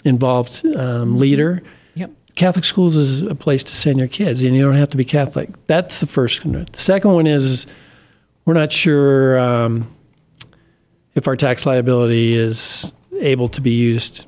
involved 0.06 0.66
um, 0.76 1.18
leader. 1.18 1.62
Yep. 1.96 2.12
Catholic 2.36 2.64
schools 2.64 2.96
is 2.96 3.22
a 3.22 3.36
place 3.36 3.64
to 3.64 3.76
send 3.76 4.00
your 4.00 4.08
kids, 4.08 4.42
and 4.44 4.56
you 4.56 4.62
don't 4.62 4.76
have 4.76 4.90
to 4.90 4.98
be 4.98 5.04
Catholic. 5.04 5.50
That's 5.68 6.00
the 6.00 6.08
first 6.08 6.46
one. 6.46 6.66
The 6.72 6.80
second 6.80 7.12
one 7.12 7.28
is, 7.28 7.44
is 7.44 7.68
we're 8.46 8.54
not 8.54 8.72
sure 8.72 9.38
um, 9.40 9.94
if 11.16 11.28
our 11.28 11.36
tax 11.36 11.66
liability 11.66 12.34
is 12.34 12.94
able 13.22 13.50
to 13.50 13.62
be 13.62 13.72
used 13.72 14.26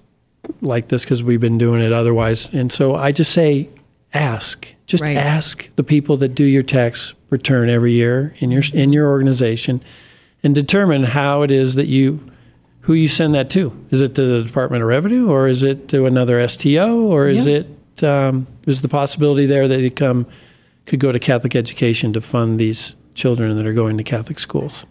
like 0.62 0.90
this 0.90 1.04
because 1.04 1.24
we've 1.24 1.40
been 1.42 1.58
doing 1.58 1.82
it 1.82 1.92
otherwise. 1.94 2.50
And 2.54 2.72
so 2.72 2.96
I 2.96 3.12
just 3.12 3.32
say, 3.32 3.70
ask. 4.14 4.68
Just 4.86 5.04
Right. 5.04 5.16
ask 5.18 5.70
the 5.76 5.84
people 5.84 6.18
that 6.18 6.36
do 6.36 6.44
your 6.44 6.64
tax 6.64 7.14
return 7.30 7.70
every 7.70 7.94
year 7.94 8.34
in 8.40 8.52
your 8.52 8.62
in 8.74 8.94
your 8.94 9.08
organization, 9.10 9.82
and 10.44 10.54
determine 10.54 11.04
how 11.06 11.42
it 11.42 11.50
is 11.52 11.76
that 11.76 11.88
you 11.88 12.20
who 12.82 12.94
you 12.94 13.08
send 13.08 13.34
that 13.34 13.50
to. 13.52 13.72
Is 13.92 14.02
it 14.02 14.14
to 14.16 14.22
the 14.22 14.44
Department 14.44 14.84
of 14.84 14.90
Revenue, 14.90 15.30
or 15.30 15.48
is 15.48 15.64
it 15.64 15.88
to 15.88 16.06
another 16.06 16.46
STO, 16.48 17.08
or 17.08 17.30
is 17.30 17.48
Yeah. 17.48 17.62
it 17.62 18.04
um, 18.04 18.46
is 18.68 18.82
the 18.82 18.90
possibility 18.90 19.46
there 19.46 19.68
that 19.68 19.80
it 19.80 19.96
come 19.96 20.26
could 20.86 21.00
go 21.00 21.12
to 21.14 21.20
Catholic 21.20 21.56
education 21.56 22.12
to 22.14 22.20
fund 22.22 22.60
these 22.60 22.96
children 23.16 23.56
that 23.56 23.66
are 23.66 23.74
going 23.74 23.98
to 23.98 24.04
Catholic 24.04 24.40
schools? 24.40 24.86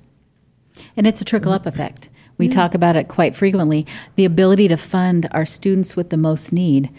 And 0.96 1.06
it's 1.06 1.20
a 1.20 1.24
trickle 1.24 1.52
up 1.52 1.66
effect. 1.66 2.08
We 2.42 2.48
talk 2.48 2.74
about 2.74 2.96
it 2.96 3.06
quite 3.06 3.36
frequently. 3.36 3.86
The 4.16 4.24
ability 4.24 4.66
to 4.68 4.76
fund 4.76 5.28
our 5.30 5.46
students 5.46 5.94
with 5.94 6.10
the 6.10 6.16
most 6.16 6.52
need 6.52 6.90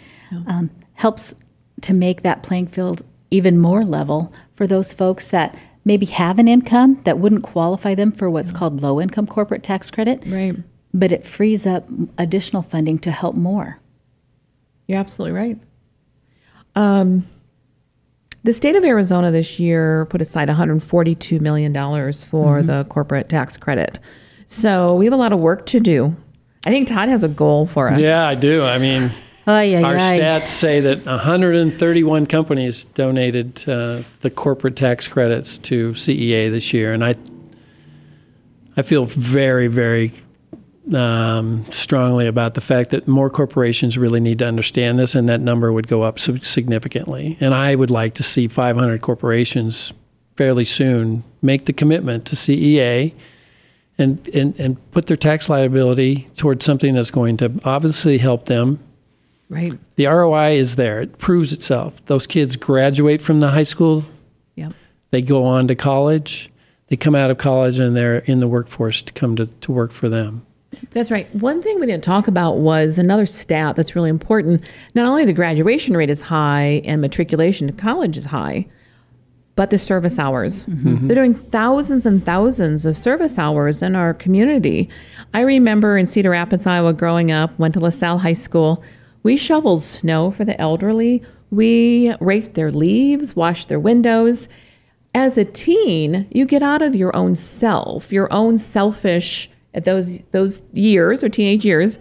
um, 0.48 0.70
helps 0.94 1.34
to 1.82 1.94
make 1.94 2.22
that 2.22 2.44
playing 2.44 2.68
field 2.68 3.02
even 3.30 3.58
more 3.60 3.84
level 3.84 4.32
for 4.56 4.66
those 4.68 4.94
folks 4.94 5.32
that 5.32 5.58
maybe 5.84 6.06
have 6.06 6.40
an 6.40 6.48
income 6.48 7.02
that 7.04 7.20
wouldn't 7.20 7.44
qualify 7.44 7.94
them 7.94 8.12
for 8.14 8.30
what's 8.30 8.54
called 8.54 8.82
low 8.82 9.02
income 9.02 9.28
corporate 9.28 9.64
tax 9.64 9.92
credit, 9.92 10.24
Right. 10.26 10.56
but 10.94 11.12
it 11.12 11.26
frees 11.26 11.66
up 11.66 11.86
additional 12.18 12.62
funding 12.62 12.98
to 13.00 13.12
help 13.12 13.36
more. 13.36 13.80
You're 14.88 15.00
absolutely 15.00 15.38
right. 15.38 15.60
Um, 16.76 17.28
the 18.44 18.54
state 18.54 18.76
of 18.76 18.84
Arizona 18.86 19.30
this 19.32 19.60
year 19.60 20.06
put 20.06 20.22
aside 20.22 20.48
$142 20.48 21.42
million 21.42 21.74
for 22.14 22.62
the 22.64 22.86
corporate 22.90 23.28
tax 23.30 23.58
credit. 23.58 24.00
So 24.48 24.96
we 24.96 25.06
have 25.06 25.14
a 25.14 25.18
lot 25.18 25.34
of 25.34 25.40
work 25.40 25.66
to 25.68 25.80
do. 25.80 26.16
I 26.66 26.70
think 26.70 26.88
Todd 26.88 27.10
has 27.10 27.24
a 27.24 27.28
goal 27.28 27.66
for 27.66 27.90
us. 27.90 28.00
Yeah, 28.00 28.26
I 28.26 28.36
do. 28.36 28.64
I 28.64 28.78
mean, 28.78 29.12
Oh, 29.46 29.60
yeah, 29.60 29.82
our 29.82 29.96
stats 29.96 30.48
say 30.48 30.80
that 30.80 31.06
131 31.06 32.28
companies 32.28 32.86
donated 32.86 33.68
uh, 33.68 34.04
the 34.22 34.30
corporate 34.30 34.78
tax 34.78 35.08
credits 35.10 35.58
to 35.60 35.92
CEA 35.92 36.50
this 36.50 36.72
year, 36.72 36.94
and 36.94 37.04
I, 37.04 37.16
I 38.78 38.84
feel 38.84 39.06
very, 39.06 39.68
very 39.68 40.14
um, 40.94 41.66
strongly 41.72 42.26
about 42.26 42.54
the 42.54 42.62
fact 42.62 42.92
that 42.92 43.06
more 43.06 43.30
corporations 43.30 43.98
really 43.98 44.22
need 44.22 44.40
to 44.40 44.46
understand 44.46 44.98
this, 44.98 45.14
and 45.14 45.28
that 45.28 45.42
number 45.42 45.74
would 45.74 45.90
go 45.90 46.04
up 46.04 46.20
significantly. 46.20 47.38
And 47.42 47.54
I 47.54 47.76
would 47.76 47.92
like 47.92 48.14
to 48.16 48.24
see 48.24 48.48
500 48.48 49.02
corporations 49.02 49.92
fairly 50.38 50.64
soon 50.64 51.26
make 51.42 51.66
the 51.66 51.74
commitment 51.74 52.26
to 52.28 52.38
CEA 52.38 53.14
and, 54.04 54.28
and, 54.30 54.60
and 54.60 54.92
put 54.92 55.08
their 55.08 55.18
tax 55.18 55.50
liability 55.50 56.30
towards 56.36 56.64
something 56.66 56.94
that's 56.94 57.12
going 57.12 57.38
to 57.38 57.60
obviously 57.64 58.18
help 58.20 58.46
them. 58.46 58.80
Right. 59.50 59.74
The 59.96 60.06
ROI 60.08 60.58
is 60.58 60.76
there, 60.76 61.02
it 61.02 61.18
proves 61.18 61.54
itself. 61.54 62.04
Those 62.06 62.28
kids 62.28 62.56
graduate 62.56 63.22
from 63.22 63.40
the 63.40 63.50
high 63.50 63.64
school, 63.64 64.06
Yeah. 64.56 64.70
they 65.12 65.22
go 65.22 65.44
on 65.46 65.68
to 65.68 65.76
college, 65.76 66.52
they 66.88 66.96
come 66.96 67.16
out 67.16 67.32
of 67.32 67.38
college, 67.38 67.80
and 67.80 67.96
they're 67.96 68.20
in 68.20 68.40
the 68.40 68.48
workforce 68.48 69.02
to 69.04 69.14
come 69.14 69.36
to, 69.36 69.46
to 69.48 69.72
work 69.72 69.92
for 69.92 70.10
them. 70.10 70.46
That's 70.92 71.12
right. 71.12 71.34
One 71.36 71.62
thing 71.62 71.80
we 71.80 71.86
didn't 71.86 72.04
talk 72.04 72.28
about 72.28 72.58
was 72.58 72.98
another 72.98 73.28
stat 73.28 73.76
that's 73.76 73.96
really 73.96 74.10
important. 74.10 74.64
Not 74.96 75.06
only 75.06 75.24
the 75.24 75.34
graduation 75.34 75.96
rate 75.96 76.10
is 76.10 76.20
high 76.22 76.82
and 76.84 77.00
matriculation 77.00 77.68
to 77.68 77.74
college 77.74 78.18
is 78.18 78.26
high, 78.26 78.66
but 79.56 79.70
the 79.70 79.78
service 79.78 80.18
hours. 80.18 80.66
Mm-hmm. 80.66 80.88
Mm-hmm. 80.88 81.08
They're 81.08 81.16
doing 81.16 81.34
thousands 81.34 82.06
and 82.06 82.26
thousands 82.26 82.86
of 82.86 82.98
service 82.98 83.38
hours 83.38 83.84
in 83.84 83.96
our 83.96 84.14
community. 84.14 84.90
I 85.34 85.42
remember 85.42 85.98
in 85.98 86.06
Cedar 86.06 86.32
Rapids, 86.32 86.66
Iowa, 86.66 86.94
growing 86.94 87.32
up, 87.32 87.58
went 87.60 87.76
to 87.76 87.80
LaSalle 87.80 88.18
High 88.18 88.34
School. 88.34 88.84
We 89.22 89.38
shoveled 89.38 89.84
snow 89.84 90.32
for 90.32 90.44
the 90.44 90.60
elderly. 90.60 91.24
We 91.52 92.16
raked 92.20 92.56
their 92.56 92.72
leaves, 92.72 93.36
washed 93.36 93.70
their 93.70 93.80
windows. 93.80 94.48
As 95.14 95.38
a 95.38 95.46
teen, 95.46 96.28
you 96.32 96.46
get 96.46 96.64
out 96.64 96.82
of 96.82 96.96
your 96.96 97.16
own 97.16 97.36
self, 97.36 98.12
your 98.12 98.32
own 98.34 98.58
selfish 98.58 99.50
at 99.76 99.86
those 99.86 100.20
those 100.32 100.62
years 100.74 101.24
or 101.24 101.30
teenage 101.30 101.66
years, 101.66 102.00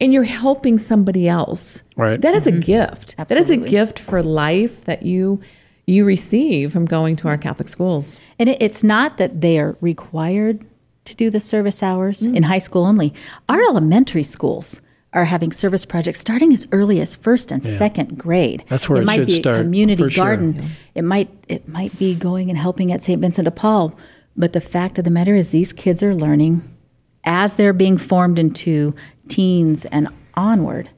and 0.00 0.12
you're 0.12 0.22
helping 0.22 0.78
somebody 0.78 1.28
else. 1.28 1.82
Right. 1.96 2.20
That 2.20 2.34
is 2.34 2.46
a 2.46 2.52
mm-hmm. 2.52 2.60
gift. 2.60 3.16
That 3.16 3.32
is 3.32 3.50
a 3.50 3.56
gift 3.56 3.98
for 3.98 4.22
life 4.22 4.84
that 4.84 5.02
you 5.02 5.40
you 5.86 6.04
receive 6.04 6.72
from 6.72 6.86
going 6.86 7.16
to 7.16 7.28
our 7.28 7.38
Catholic 7.38 7.68
schools. 7.68 8.18
And 8.38 8.48
it, 8.48 8.62
it's 8.62 8.82
not 8.82 9.18
that 9.18 9.40
they 9.40 9.58
are 9.58 9.76
required 9.80 10.64
to 11.04 11.14
do 11.14 11.30
the 11.30 11.40
service 11.40 11.82
hours 11.82 12.22
mm. 12.22 12.36
in 12.36 12.42
high 12.42 12.58
school 12.58 12.86
only. 12.86 13.12
Our 13.48 13.60
elementary 13.62 14.22
schools 14.22 14.80
are 15.12 15.24
having 15.24 15.52
service 15.52 15.84
projects 15.84 16.18
starting 16.18 16.52
as 16.52 16.66
early 16.72 17.00
as 17.00 17.14
first 17.14 17.52
and 17.52 17.64
second 17.64 18.18
grade. 18.18 18.64
That's 18.68 18.88
where 18.88 19.00
it 19.00 19.04
might 19.04 19.16
should 19.16 19.26
be 19.28 19.34
start, 19.34 19.60
a 19.60 19.62
community 19.62 20.02
for 20.02 20.10
sure. 20.10 20.24
garden. 20.24 20.70
It 20.94 21.02
might 21.02 21.30
it 21.48 21.68
might 21.68 21.96
be 21.98 22.14
going 22.14 22.50
and 22.50 22.58
helping 22.58 22.92
at 22.92 23.02
St. 23.02 23.20
Vincent 23.20 23.44
de 23.44 23.50
Paul. 23.50 23.96
But 24.36 24.52
the 24.52 24.60
fact 24.60 24.98
of 24.98 25.04
the 25.04 25.12
matter 25.12 25.36
is 25.36 25.52
these 25.52 25.72
kids 25.72 26.02
are 26.02 26.14
learning 26.14 26.68
as 27.22 27.54
they're 27.54 27.72
being 27.72 27.96
formed 27.96 28.38
into 28.38 28.94
teens 29.28 29.84
and 29.86 30.08
onward 30.34 30.90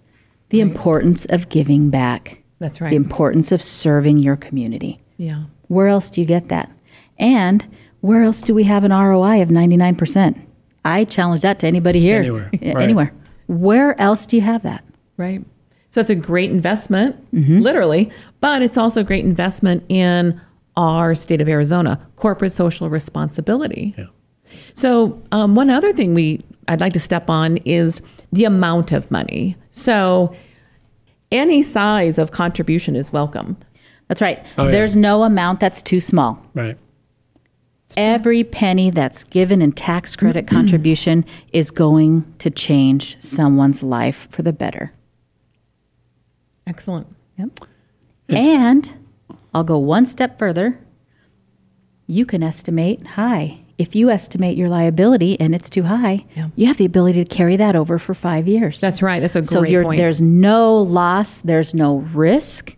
the 0.48 0.60
importance 0.60 1.26
of 1.26 1.50
giving 1.50 1.90
back. 1.90 2.42
That's 2.58 2.80
right. 2.80 2.90
The 2.90 2.96
right. 2.96 3.04
importance 3.04 3.52
of 3.52 3.62
serving 3.62 4.18
your 4.18 4.36
community. 4.36 5.00
Yeah. 5.16 5.44
Where 5.68 5.88
else 5.88 6.10
do 6.10 6.20
you 6.20 6.26
get 6.26 6.48
that? 6.48 6.70
And 7.18 7.66
where 8.00 8.22
else 8.22 8.42
do 8.42 8.54
we 8.54 8.64
have 8.64 8.84
an 8.84 8.92
ROI 8.92 9.42
of 9.42 9.48
99%? 9.48 10.40
I 10.84 11.04
challenge 11.04 11.42
that 11.42 11.58
to 11.60 11.66
anybody 11.66 12.00
here. 12.00 12.18
Anywhere, 12.20 12.50
right. 12.52 12.76
Anywhere. 12.78 13.12
Where 13.48 14.00
else 14.00 14.26
do 14.26 14.36
you 14.36 14.42
have 14.42 14.62
that? 14.62 14.84
Right. 15.16 15.44
So 15.90 16.00
it's 16.00 16.10
a 16.10 16.14
great 16.14 16.50
investment, 16.50 17.16
Mm-hmm. 17.32 17.60
literally, 17.60 18.10
but 18.40 18.62
it's 18.62 18.76
also 18.76 19.00
a 19.00 19.04
great 19.04 19.24
investment 19.24 19.82
in 19.88 20.40
our 20.76 21.14
state 21.14 21.40
of 21.40 21.48
Arizona, 21.48 21.98
corporate 22.16 22.52
social 22.52 22.90
responsibility. 22.90 23.94
Yeah. 23.96 24.06
So 24.74 25.20
um, 25.32 25.54
one 25.54 25.70
other 25.70 25.92
thing 25.92 26.14
we 26.14 26.44
I'd 26.68 26.80
like 26.80 26.92
to 26.94 27.00
step 27.00 27.30
on 27.30 27.56
is 27.58 28.02
the 28.32 28.44
amount 28.44 28.92
of 28.92 29.10
money. 29.10 29.56
So 29.72 30.34
any 31.32 31.62
size 31.62 32.18
of 32.18 32.30
contribution 32.30 32.96
is 32.96 33.12
welcome. 33.12 33.56
That's 34.08 34.20
right. 34.20 34.44
Oh, 34.56 34.64
yeah. 34.64 34.70
There's 34.70 34.96
no 34.96 35.24
amount 35.24 35.60
that's 35.60 35.82
too 35.82 36.00
small. 36.00 36.44
Right. 36.54 36.78
Every 37.96 38.44
penny 38.44 38.90
that's 38.90 39.24
given 39.24 39.62
in 39.62 39.72
tax 39.72 40.16
credit 40.16 40.46
contribution 40.48 41.24
is 41.52 41.70
going 41.70 42.24
to 42.38 42.50
change 42.50 43.20
someone's 43.22 43.82
life 43.82 44.28
for 44.30 44.42
the 44.42 44.52
better. 44.52 44.92
Excellent. 46.66 47.06
Yep. 47.38 47.60
And 48.28 48.92
I'll 49.54 49.64
go 49.64 49.78
one 49.78 50.04
step 50.06 50.38
further. 50.38 50.78
You 52.06 52.26
can 52.26 52.42
estimate 52.42 53.06
high. 53.06 53.60
If 53.78 53.94
you 53.94 54.08
estimate 54.10 54.56
your 54.56 54.68
liability 54.70 55.38
and 55.38 55.54
it's 55.54 55.68
too 55.68 55.82
high, 55.82 56.24
Yeah. 56.34 56.48
you 56.56 56.66
have 56.66 56.78
the 56.78 56.86
ability 56.86 57.22
to 57.24 57.36
carry 57.36 57.56
that 57.56 57.76
over 57.76 57.98
for 57.98 58.14
five 58.14 58.48
years. 58.48 58.80
That's 58.80 59.02
right. 59.02 59.20
That's 59.20 59.36
a 59.36 59.44
so 59.44 59.60
great 59.60 59.72
you're, 59.72 59.82
point. 59.84 59.98
there's 59.98 60.20
no 60.20 60.76
loss, 60.78 61.40
there's 61.42 61.74
no 61.74 61.98
risk. 62.14 62.74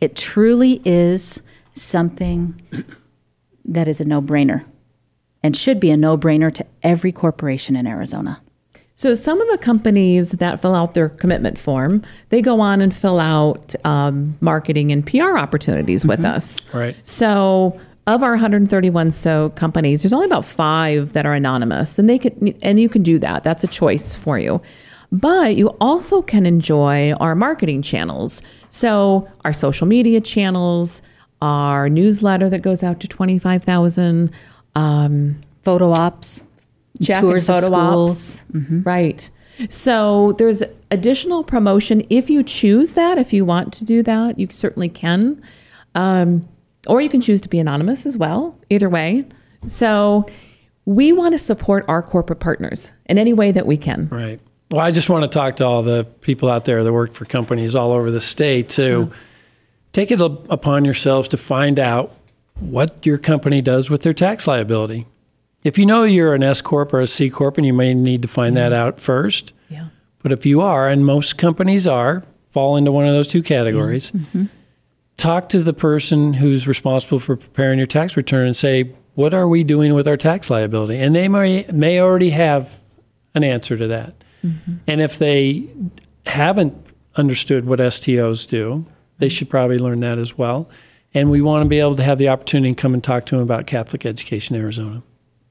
It 0.00 0.16
truly 0.16 0.80
is 0.84 1.42
something 1.74 2.54
that 3.64 3.88
is 3.88 4.00
a 4.00 4.04
no 4.04 4.22
brainer 4.22 4.64
and 5.42 5.56
should 5.56 5.78
be 5.80 5.90
a 5.90 5.96
no 5.96 6.16
brainer 6.16 6.52
to 6.54 6.64
every 6.82 7.12
corporation 7.12 7.76
in 7.76 7.86
Arizona. 7.86 8.40
So 8.94 9.14
some 9.14 9.40
of 9.40 9.48
the 9.50 9.58
companies 9.58 10.32
that 10.32 10.60
fill 10.60 10.74
out 10.74 10.94
their 10.94 11.08
commitment 11.08 11.56
form, 11.56 12.02
they 12.30 12.42
go 12.42 12.60
on 12.60 12.80
and 12.80 12.94
fill 12.96 13.20
out 13.20 13.76
um, 13.84 14.36
marketing 14.40 14.90
and 14.90 15.06
PR 15.06 15.38
opportunities 15.38 16.04
with 16.04 16.24
us. 16.24 16.64
Right. 16.72 16.96
So 17.04 17.78
of 18.08 18.22
our 18.22 18.30
131 18.30 19.10
so 19.10 19.50
companies, 19.50 20.02
there's 20.02 20.12
only 20.12 20.26
about 20.26 20.44
five 20.44 21.12
that 21.12 21.26
are 21.26 21.34
anonymous, 21.34 21.98
and 21.98 22.08
they 22.08 22.18
could 22.18 22.56
and 22.62 22.80
you 22.80 22.88
can 22.88 23.02
do 23.02 23.18
that. 23.18 23.44
That's 23.44 23.62
a 23.62 23.68
choice 23.68 24.14
for 24.14 24.38
you. 24.38 24.60
But 25.12 25.56
you 25.56 25.68
also 25.80 26.22
can 26.22 26.44
enjoy 26.44 27.12
our 27.14 27.34
marketing 27.34 27.82
channels. 27.82 28.42
So 28.70 29.28
our 29.44 29.52
social 29.52 29.86
media 29.86 30.20
channels, 30.20 31.00
our 31.40 31.88
newsletter 31.88 32.50
that 32.50 32.62
goes 32.62 32.82
out 32.82 33.00
to 33.00 33.08
25,000. 33.08 34.30
Um, 34.74 35.40
Photo 35.62 35.90
ops, 35.90 36.44
check 37.02 37.20
tours 37.20 37.48
and 37.48 37.60
photo 37.60 37.74
ops. 37.74 38.44
Right. 38.86 39.28
So 39.68 40.32
there's 40.38 40.62
additional 40.90 41.44
promotion 41.44 42.06
if 42.08 42.30
you 42.30 42.42
choose 42.42 42.92
that. 42.92 43.18
If 43.18 43.32
you 43.34 43.44
want 43.44 43.74
to 43.74 43.84
do 43.84 44.02
that, 44.04 44.38
you 44.38 44.46
certainly 44.50 44.88
can. 44.88 45.42
Um, 45.94 46.48
or 46.88 47.00
you 47.00 47.08
can 47.08 47.20
choose 47.20 47.40
to 47.42 47.48
be 47.48 47.58
anonymous 47.58 48.06
as 48.06 48.16
well. 48.16 48.58
Either 48.70 48.88
way. 48.88 49.24
So 49.66 50.26
we 50.84 51.12
want 51.12 51.34
to 51.34 51.38
support 51.38 51.84
our 51.88 52.02
corporate 52.02 52.40
partners 52.40 52.92
in 53.06 53.18
any 53.18 53.32
way 53.32 53.52
that 53.52 53.66
we 53.66 53.76
can. 53.76 54.08
Right. 54.08 54.40
Well, 54.70 54.80
I 54.80 54.90
just 54.90 55.08
want 55.08 55.22
to 55.22 55.28
talk 55.28 55.56
to 55.56 55.64
all 55.64 55.82
the 55.82 56.04
people 56.20 56.50
out 56.50 56.64
there 56.64 56.84
that 56.84 56.92
work 56.92 57.14
for 57.14 57.24
companies 57.24 57.74
all 57.74 57.92
over 57.92 58.10
the 58.10 58.20
state 58.20 58.68
to 58.70 59.10
take 59.92 60.10
it 60.10 60.20
upon 60.20 60.84
yourselves 60.84 61.28
to 61.28 61.36
find 61.36 61.78
out 61.78 62.14
what 62.60 63.04
your 63.06 63.18
company 63.18 63.62
does 63.62 63.88
with 63.88 64.02
their 64.02 64.12
tax 64.12 64.46
liability. 64.46 65.06
If 65.64 65.78
you 65.78 65.86
know 65.86 66.04
you're 66.04 66.34
an 66.34 66.42
S 66.42 66.60
corp 66.60 66.92
or 66.92 67.00
a 67.00 67.06
C 67.06 67.30
corp, 67.30 67.56
and 67.56 67.66
you 67.66 67.72
may 67.72 67.94
need 67.94 68.22
to 68.22 68.28
find 68.28 68.56
that 68.56 68.72
mm-hmm. 68.72 68.88
out 68.88 69.00
first. 69.00 69.52
Yeah. 69.68 69.88
But 70.22 70.32
if 70.32 70.44
you 70.46 70.60
are, 70.60 70.88
and 70.88 71.04
most 71.04 71.38
companies 71.38 71.86
are, 71.86 72.24
fall 72.50 72.76
into 72.76 72.92
one 72.92 73.06
of 73.06 73.14
those 73.14 73.28
two 73.28 73.42
categories. 73.42 74.10
Mm-hmm. 74.10 74.46
Talk 75.18 75.50
to 75.50 75.62
the 75.62 75.74
person 75.74 76.32
who's 76.32 76.66
responsible 76.66 77.20
for 77.20 77.36
preparing 77.36 77.76
your 77.76 77.86
tax 77.86 78.16
return 78.16 78.46
and 78.46 78.56
say, 78.56 78.90
"What 79.14 79.34
are 79.34 79.46
we 79.46 79.64
doing 79.64 79.92
with 79.92 80.08
our 80.08 80.16
tax 80.16 80.48
liability?" 80.48 80.98
And 80.98 81.14
they 81.14 81.28
may 81.28 81.66
may 81.70 82.00
already 82.00 82.30
have 82.30 82.80
an 83.34 83.44
answer 83.44 83.76
to 83.76 83.86
that. 83.88 84.14
Mm-hmm. 84.44 84.74
And 84.86 85.00
if 85.02 85.18
they 85.18 85.68
haven't 86.26 86.74
understood 87.16 87.66
what 87.66 87.80
STOs 87.80 88.46
do, 88.46 88.86
they 89.18 89.28
should 89.28 89.50
probably 89.50 89.78
learn 89.78 90.00
that 90.00 90.18
as 90.18 90.38
well. 90.38 90.68
And 91.14 91.30
we 91.30 91.40
want 91.40 91.64
to 91.64 91.68
be 91.68 91.80
able 91.80 91.96
to 91.96 92.02
have 92.02 92.18
the 92.18 92.28
opportunity 92.28 92.74
to 92.74 92.80
come 92.80 92.94
and 92.94 93.02
talk 93.02 93.26
to 93.26 93.34
them 93.34 93.42
about 93.42 93.66
Catholic 93.66 94.06
Education 94.06 94.56
Arizona. 94.56 95.02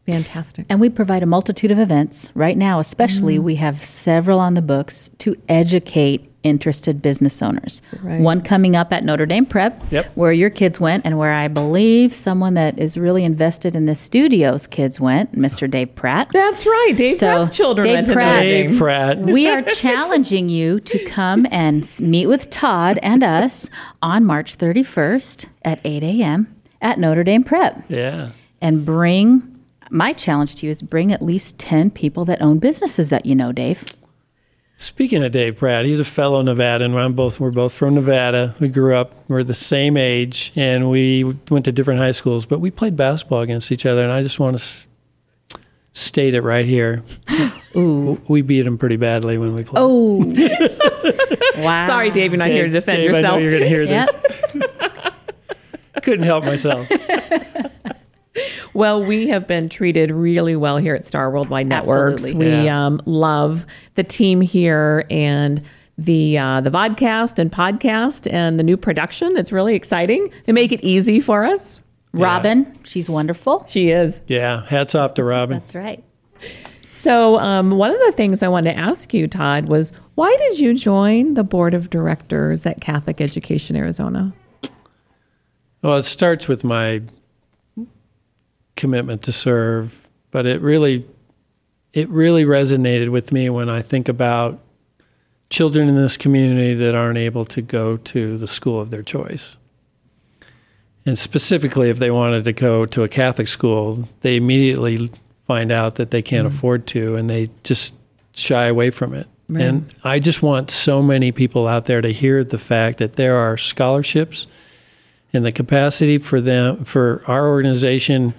Fantastic. 0.06 0.66
And 0.70 0.80
we 0.80 0.90
provide 0.90 1.22
a 1.22 1.26
multitude 1.26 1.70
of 1.72 1.80
events. 1.80 2.32
Right 2.34 2.58
now, 2.58 2.80
especially, 2.80 3.36
mm-hmm. 3.36 3.44
we 3.44 3.56
have 3.56 3.84
several 3.84 4.40
on 4.40 4.54
the 4.54 4.62
books 4.62 5.10
to 5.18 5.36
educate 5.50 6.32
interested 6.48 7.02
business 7.02 7.42
owners. 7.42 7.82
Right. 8.02 8.20
One 8.22 8.42
coming 8.42 8.76
up 8.76 8.92
at 8.94 9.04
Notre 9.04 9.26
Dame 9.26 9.46
Prep, 9.46 9.82
Yep. 9.92 10.12
where 10.16 10.32
your 10.32 10.50
kids 10.50 10.80
went, 10.80 11.06
and 11.06 11.18
where 11.20 11.32
I 11.34 11.48
believe 11.48 12.14
someone 12.14 12.54
that 12.56 12.80
is 12.80 12.98
really 12.98 13.24
invested 13.24 13.76
in 13.76 13.86
the 13.86 13.96
studio's 13.96 14.66
kids 14.68 15.00
went, 15.00 15.34
Mr. 15.34 15.70
Dave 15.70 15.94
Pratt. 15.96 16.30
That's 16.34 16.66
right. 16.66 16.94
Dave 16.96 17.18
So, 17.18 17.28
Pratt's 17.36 17.56
children 17.56 17.86
Dave 17.88 17.96
went 17.96 18.08
to 18.08 18.14
Pratt- 18.14 18.26
Notre 18.36 18.44
Dave 18.44 18.70
Dame. 18.70 18.78
Pratt. 18.78 19.18
we 19.38 19.48
are 19.48 19.62
challenging 19.62 20.50
you 20.50 20.80
to 20.82 21.04
come 21.06 21.46
and 21.52 21.88
meet 22.00 22.28
with 22.28 22.50
Todd 22.50 23.00
and 23.04 23.24
us 23.24 23.70
on 24.02 24.26
March 24.26 24.58
31st 24.58 25.46
at 25.64 25.80
8 25.84 26.04
a.m. 26.04 26.54
at 26.82 27.00
Notre 27.00 27.24
Dame 27.24 27.44
Prep. 27.44 27.84
Yeah. 27.90 28.30
and 28.62 28.86
bring 28.86 29.54
my 29.90 30.12
challenge 30.12 30.56
to 30.56 30.66
you 30.66 30.72
is 30.72 30.82
bring 30.82 31.14
at 31.14 31.22
least 31.22 31.58
10 31.60 31.92
people 31.92 32.26
that 32.26 32.42
own 32.42 32.60
businesses 32.60 33.08
that 33.08 33.26
you 33.26 33.34
know 33.34 33.54
dave 33.54 33.86
Speaking 34.80 35.24
of 35.24 35.32
Dave 35.32 35.58
Pratt, 35.58 35.86
he's 35.86 36.00
a 36.00 36.06
fellow 36.06 36.44
Nevadan. 36.44 36.96
I'm 36.96 37.14
both 37.14 37.40
we're 37.40 37.50
both 37.50 37.74
from 37.74 37.96
Nevada. 37.96 38.56
We 38.60 38.68
grew 38.70 38.96
up. 38.96 39.16
We're 39.28 39.44
the 39.44 39.56
same 39.56 39.98
age, 39.98 40.52
and 40.56 40.92
we 40.92 41.24
went 41.50 41.66
to 41.66 41.72
different 41.72 42.00
high 42.00 42.12
schools, 42.12 42.46
but 42.46 42.60
we 42.60 42.70
played 42.70 42.96
basketball 42.96 43.42
against 43.42 43.72
each 43.72 43.88
other. 43.88 44.04
And 44.04 44.12
I 44.12 44.22
just 44.22 44.40
want 44.40 44.56
to 44.58 44.62
s- 44.64 44.88
state 45.94 46.36
it 46.36 46.42
right 46.44 46.66
here. 46.66 47.04
ooh 47.76 48.22
We 48.28 48.44
beat 48.44 48.68
him 48.68 48.78
pretty 48.78 48.98
badly 48.98 49.40
when 49.40 49.56
we 49.56 49.64
played. 49.64 49.82
oh 49.82 50.24
wow 51.64 51.88
Sorry, 51.88 52.12
Dave, 52.12 52.32
you're 52.32 52.38
not 52.38 52.50
here 52.50 52.66
to 52.68 52.72
defend 52.72 52.98
Dave, 52.98 53.16
I 53.16 53.22
know 53.22 53.38
yourself. 53.38 53.42
you're 53.42 53.52
going 53.52 53.64
to 53.64 53.70
hear 53.70 53.86
this. 53.88 54.08
Yep. 54.54 55.14
I 55.96 56.00
couldn't 56.02 56.26
help 56.26 56.44
myself. 56.46 56.88
Well, 58.78 59.04
we 59.04 59.28
have 59.30 59.48
been 59.48 59.70
treated 59.70 60.12
really 60.12 60.56
well 60.56 60.78
here 60.78 60.94
at 60.94 61.04
Star 61.04 61.32
Worldwide 61.32 61.66
Networks. 61.66 62.26
Absolutely. 62.26 62.46
We 62.60 62.66
Yeah. 62.66 62.86
um, 62.86 63.02
love 63.08 63.66
the 63.96 64.04
team 64.04 64.40
here 64.40 65.04
and 65.10 65.64
the 65.98 66.38
uh, 66.38 66.62
the 66.62 66.70
vodcast 66.70 67.40
and 67.40 67.52
podcast 67.52 68.32
and 68.32 68.60
the 68.60 68.64
new 68.64 68.78
production. 68.78 69.36
It's 69.36 69.52
really 69.52 69.74
exciting 69.74 70.30
to 70.44 70.54
make 70.54 70.72
it 70.72 70.80
easy 70.84 71.20
for 71.20 71.44
us. 71.44 71.80
robin 72.14 72.72
she's 72.84 73.10
wonderful 73.10 73.66
She 73.68 73.90
is. 73.90 74.22
Yeah, 74.28 74.64
hats 74.68 74.94
off 74.94 75.16
to 75.16 75.24
Robin. 75.24 75.58
that's 75.58 75.74
right 75.74 76.04
So, 76.88 77.40
um, 77.40 77.72
one 77.72 77.90
of 77.90 78.00
the 78.06 78.12
things 78.12 78.44
I 78.44 78.48
wanted 78.48 78.74
to 78.74 78.78
ask 78.80 79.12
you, 79.12 79.28
Todd, 79.28 79.66
was 79.70 79.92
why 80.14 80.36
did 80.38 80.60
you 80.60 80.76
join 80.76 81.34
the 81.34 81.44
board 81.44 81.74
of 81.74 81.90
directors 81.90 82.68
at 82.68 82.80
Catholic 82.80 83.22
Education 83.22 83.76
Arizona? 83.76 84.32
Well, 85.82 85.98
it 85.98 86.04
starts 86.04 86.48
with 86.48 86.64
my 86.64 87.02
commitment 88.78 89.24
to 89.24 89.32
serve, 89.32 90.00
but 90.32 90.46
it 90.46 90.62
really 90.62 91.06
it 91.94 92.08
really 92.10 92.46
resonated 92.46 93.10
with 93.10 93.32
me 93.32 93.50
when 93.50 93.70
I 93.70 93.82
think 93.82 94.08
about 94.08 94.60
children 95.50 95.88
in 95.90 95.96
this 95.96 96.18
community 96.18 96.74
that 96.76 96.94
aren't 96.94 97.18
able 97.18 97.46
to 97.46 97.62
go 97.62 97.98
to 97.98 98.38
the 98.38 98.48
school 98.48 98.80
of 98.80 98.92
their 98.92 99.02
choice. 99.02 99.58
And 101.06 101.18
specifically 101.18 101.90
if 101.90 102.00
they 102.00 102.12
wanted 102.12 102.44
to 102.44 102.54
go 102.54 102.86
to 102.86 103.04
a 103.04 103.08
Catholic 103.08 103.48
school, 103.48 104.08
they 104.22 104.36
immediately 104.36 105.10
find 105.48 105.72
out 105.72 105.96
that 105.96 106.12
they 106.12 106.22
can't 106.22 106.48
Mm-hmm. 106.48 106.58
afford 106.58 106.88
to 106.88 107.16
and 107.16 107.30
they 107.30 107.50
just 107.64 107.94
shy 108.34 108.68
away 108.68 108.90
from 108.90 109.14
it. 109.14 109.28
And 109.56 109.94
I 110.04 110.20
just 110.20 110.44
want 110.44 110.70
so 110.70 111.02
many 111.02 111.32
people 111.32 111.68
out 111.68 111.86
there 111.86 112.02
to 112.02 112.12
hear 112.12 112.44
the 112.44 112.58
fact 112.58 112.98
that 112.98 113.14
there 113.16 113.38
are 113.38 113.56
scholarships 113.56 114.46
and 115.32 115.46
the 115.46 115.54
capacity 115.54 116.18
for 116.18 116.42
them 116.42 116.84
for 116.84 117.24
our 117.28 117.48
organization 117.48 118.34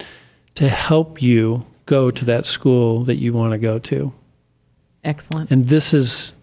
to 0.59 0.67
help 0.67 1.21
you 1.21 1.65
go 1.85 2.11
to 2.11 2.25
that 2.25 2.45
school 2.45 3.05
that 3.05 3.15
you 3.15 3.31
want 3.31 3.53
to 3.53 3.57
go 3.57 3.79
to. 3.79 4.11
Excellent. 5.05 5.49
And 5.51 5.69
this 5.69 5.93
is 5.93 6.33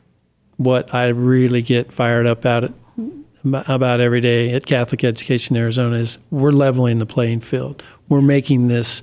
what 0.56 0.94
I 0.94 1.08
really 1.08 1.60
get 1.60 1.92
fired 1.92 2.26
up 2.26 2.38
about 2.38 2.64
it 2.64 2.72
about 3.44 4.00
every 4.00 4.22
day 4.22 4.54
at 4.54 4.64
Catholic 4.64 5.04
Education 5.04 5.54
Arizona 5.54 5.96
is 5.96 6.16
we're 6.30 6.50
leveling 6.50 6.98
the 6.98 7.04
playing 7.04 7.40
field. 7.40 7.82
We're 8.08 8.22
making 8.22 8.68
this 8.68 9.02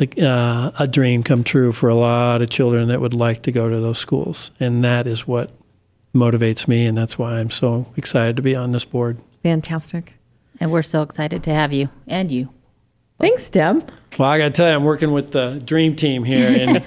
uh, 0.00 0.70
a 0.78 0.86
dream 0.86 1.22
come 1.22 1.42
true 1.42 1.72
for 1.72 1.88
a 1.88 1.94
lot 1.94 2.42
of 2.42 2.50
children 2.50 2.88
that 2.88 3.00
would 3.00 3.14
like 3.14 3.42
to 3.44 3.52
go 3.52 3.70
to 3.70 3.80
those 3.80 3.98
schools, 3.98 4.50
and 4.60 4.84
that 4.84 5.06
is 5.06 5.26
what 5.26 5.50
motivates 6.14 6.68
me, 6.68 6.84
and 6.84 6.96
that's 6.96 7.18
why 7.18 7.40
I'm 7.40 7.50
so 7.50 7.86
excited 7.96 8.36
to 8.36 8.42
be 8.42 8.54
on 8.54 8.72
this 8.72 8.84
board. 8.84 9.18
Fantastic. 9.42 10.12
And 10.60 10.70
we're 10.70 10.82
so 10.82 11.00
excited 11.00 11.42
to 11.44 11.54
have 11.54 11.72
you 11.72 11.88
and 12.06 12.30
you. 12.30 12.50
Thanks, 13.18 13.48
Deb. 13.50 13.90
Well, 14.18 14.28
I 14.28 14.38
got 14.38 14.44
to 14.46 14.50
tell 14.50 14.68
you, 14.68 14.74
I'm 14.76 14.84
working 14.84 15.12
with 15.12 15.32
the 15.32 15.60
dream 15.64 15.96
team 15.96 16.24
here, 16.24 16.48
and 16.48 16.82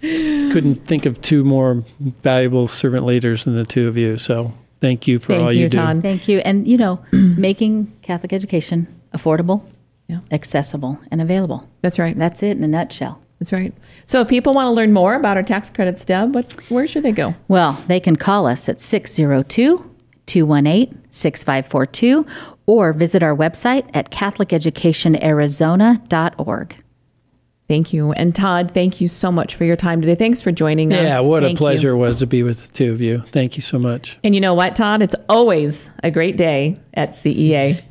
couldn't 0.52 0.86
think 0.86 1.06
of 1.06 1.20
two 1.20 1.44
more 1.44 1.84
valuable 2.22 2.68
servant 2.68 3.04
leaders 3.06 3.44
than 3.44 3.54
the 3.56 3.64
two 3.64 3.86
of 3.88 3.96
you. 3.96 4.18
So 4.18 4.52
thank 4.80 5.06
you 5.06 5.18
for 5.18 5.32
Thank 5.34 5.42
all 5.44 5.52
you, 5.52 5.62
you, 5.62 5.68
do. 5.68 5.78
Todd. 5.78 6.02
Thank 6.02 6.28
you. 6.28 6.38
And, 6.40 6.66
you 6.66 6.76
know, 6.76 7.00
making 7.12 7.92
Catholic 8.02 8.32
education 8.32 8.86
affordable, 9.14 9.62
Yeah. 10.08 10.20
accessible, 10.32 10.98
and 11.10 11.20
available. 11.20 11.64
That's 11.82 11.98
right. 11.98 12.18
That's 12.18 12.42
it 12.42 12.56
in 12.56 12.64
a 12.64 12.68
nutshell. 12.68 13.22
That's 13.38 13.52
right. 13.52 13.72
So 14.06 14.20
if 14.20 14.28
people 14.28 14.52
want 14.52 14.66
to 14.66 14.70
learn 14.72 14.92
more 14.92 15.14
about 15.14 15.36
our 15.36 15.42
tax 15.42 15.70
credits, 15.70 16.04
Deb, 16.04 16.34
what, 16.34 16.52
where 16.70 16.86
should 16.86 17.02
they 17.04 17.12
go? 17.12 17.34
Well, 17.48 17.72
they 17.86 17.98
can 18.00 18.16
call 18.16 18.46
us 18.46 18.68
at 18.68 18.80
602 18.80 19.88
218 20.26 20.99
6542 21.10 22.26
or 22.66 22.92
visit 22.92 23.22
our 23.22 23.36
website 23.36 23.88
at 23.94 24.10
CatholicEducationArizona.org. 24.10 26.76
Thank 27.68 27.92
you. 27.92 28.10
And 28.12 28.34
Todd, 28.34 28.72
thank 28.74 29.00
you 29.00 29.06
so 29.06 29.30
much 29.30 29.54
for 29.54 29.64
your 29.64 29.76
time 29.76 30.00
today. 30.00 30.16
Thanks 30.16 30.42
for 30.42 30.50
joining 30.50 30.92
us. 30.92 30.98
Yeah, 30.98 31.20
what 31.20 31.44
a 31.44 31.46
Thank 31.46 31.58
pleasure 31.58 31.90
it 31.90 31.96
was 31.96 32.18
to 32.18 32.26
be 32.26 32.42
with 32.42 32.66
the 32.66 32.72
two 32.72 32.92
of 32.92 33.00
you. 33.00 33.22
Thank 33.30 33.56
you 33.56 33.62
so 33.62 33.78
much. 33.78 34.18
And 34.24 34.34
you 34.34 34.40
know 34.40 34.54
what, 34.54 34.74
Todd? 34.74 35.02
It's 35.02 35.14
always 35.28 35.88
a 36.02 36.10
great 36.10 36.36
day 36.36 36.80
at 36.94 37.10
CEA. 37.10 37.84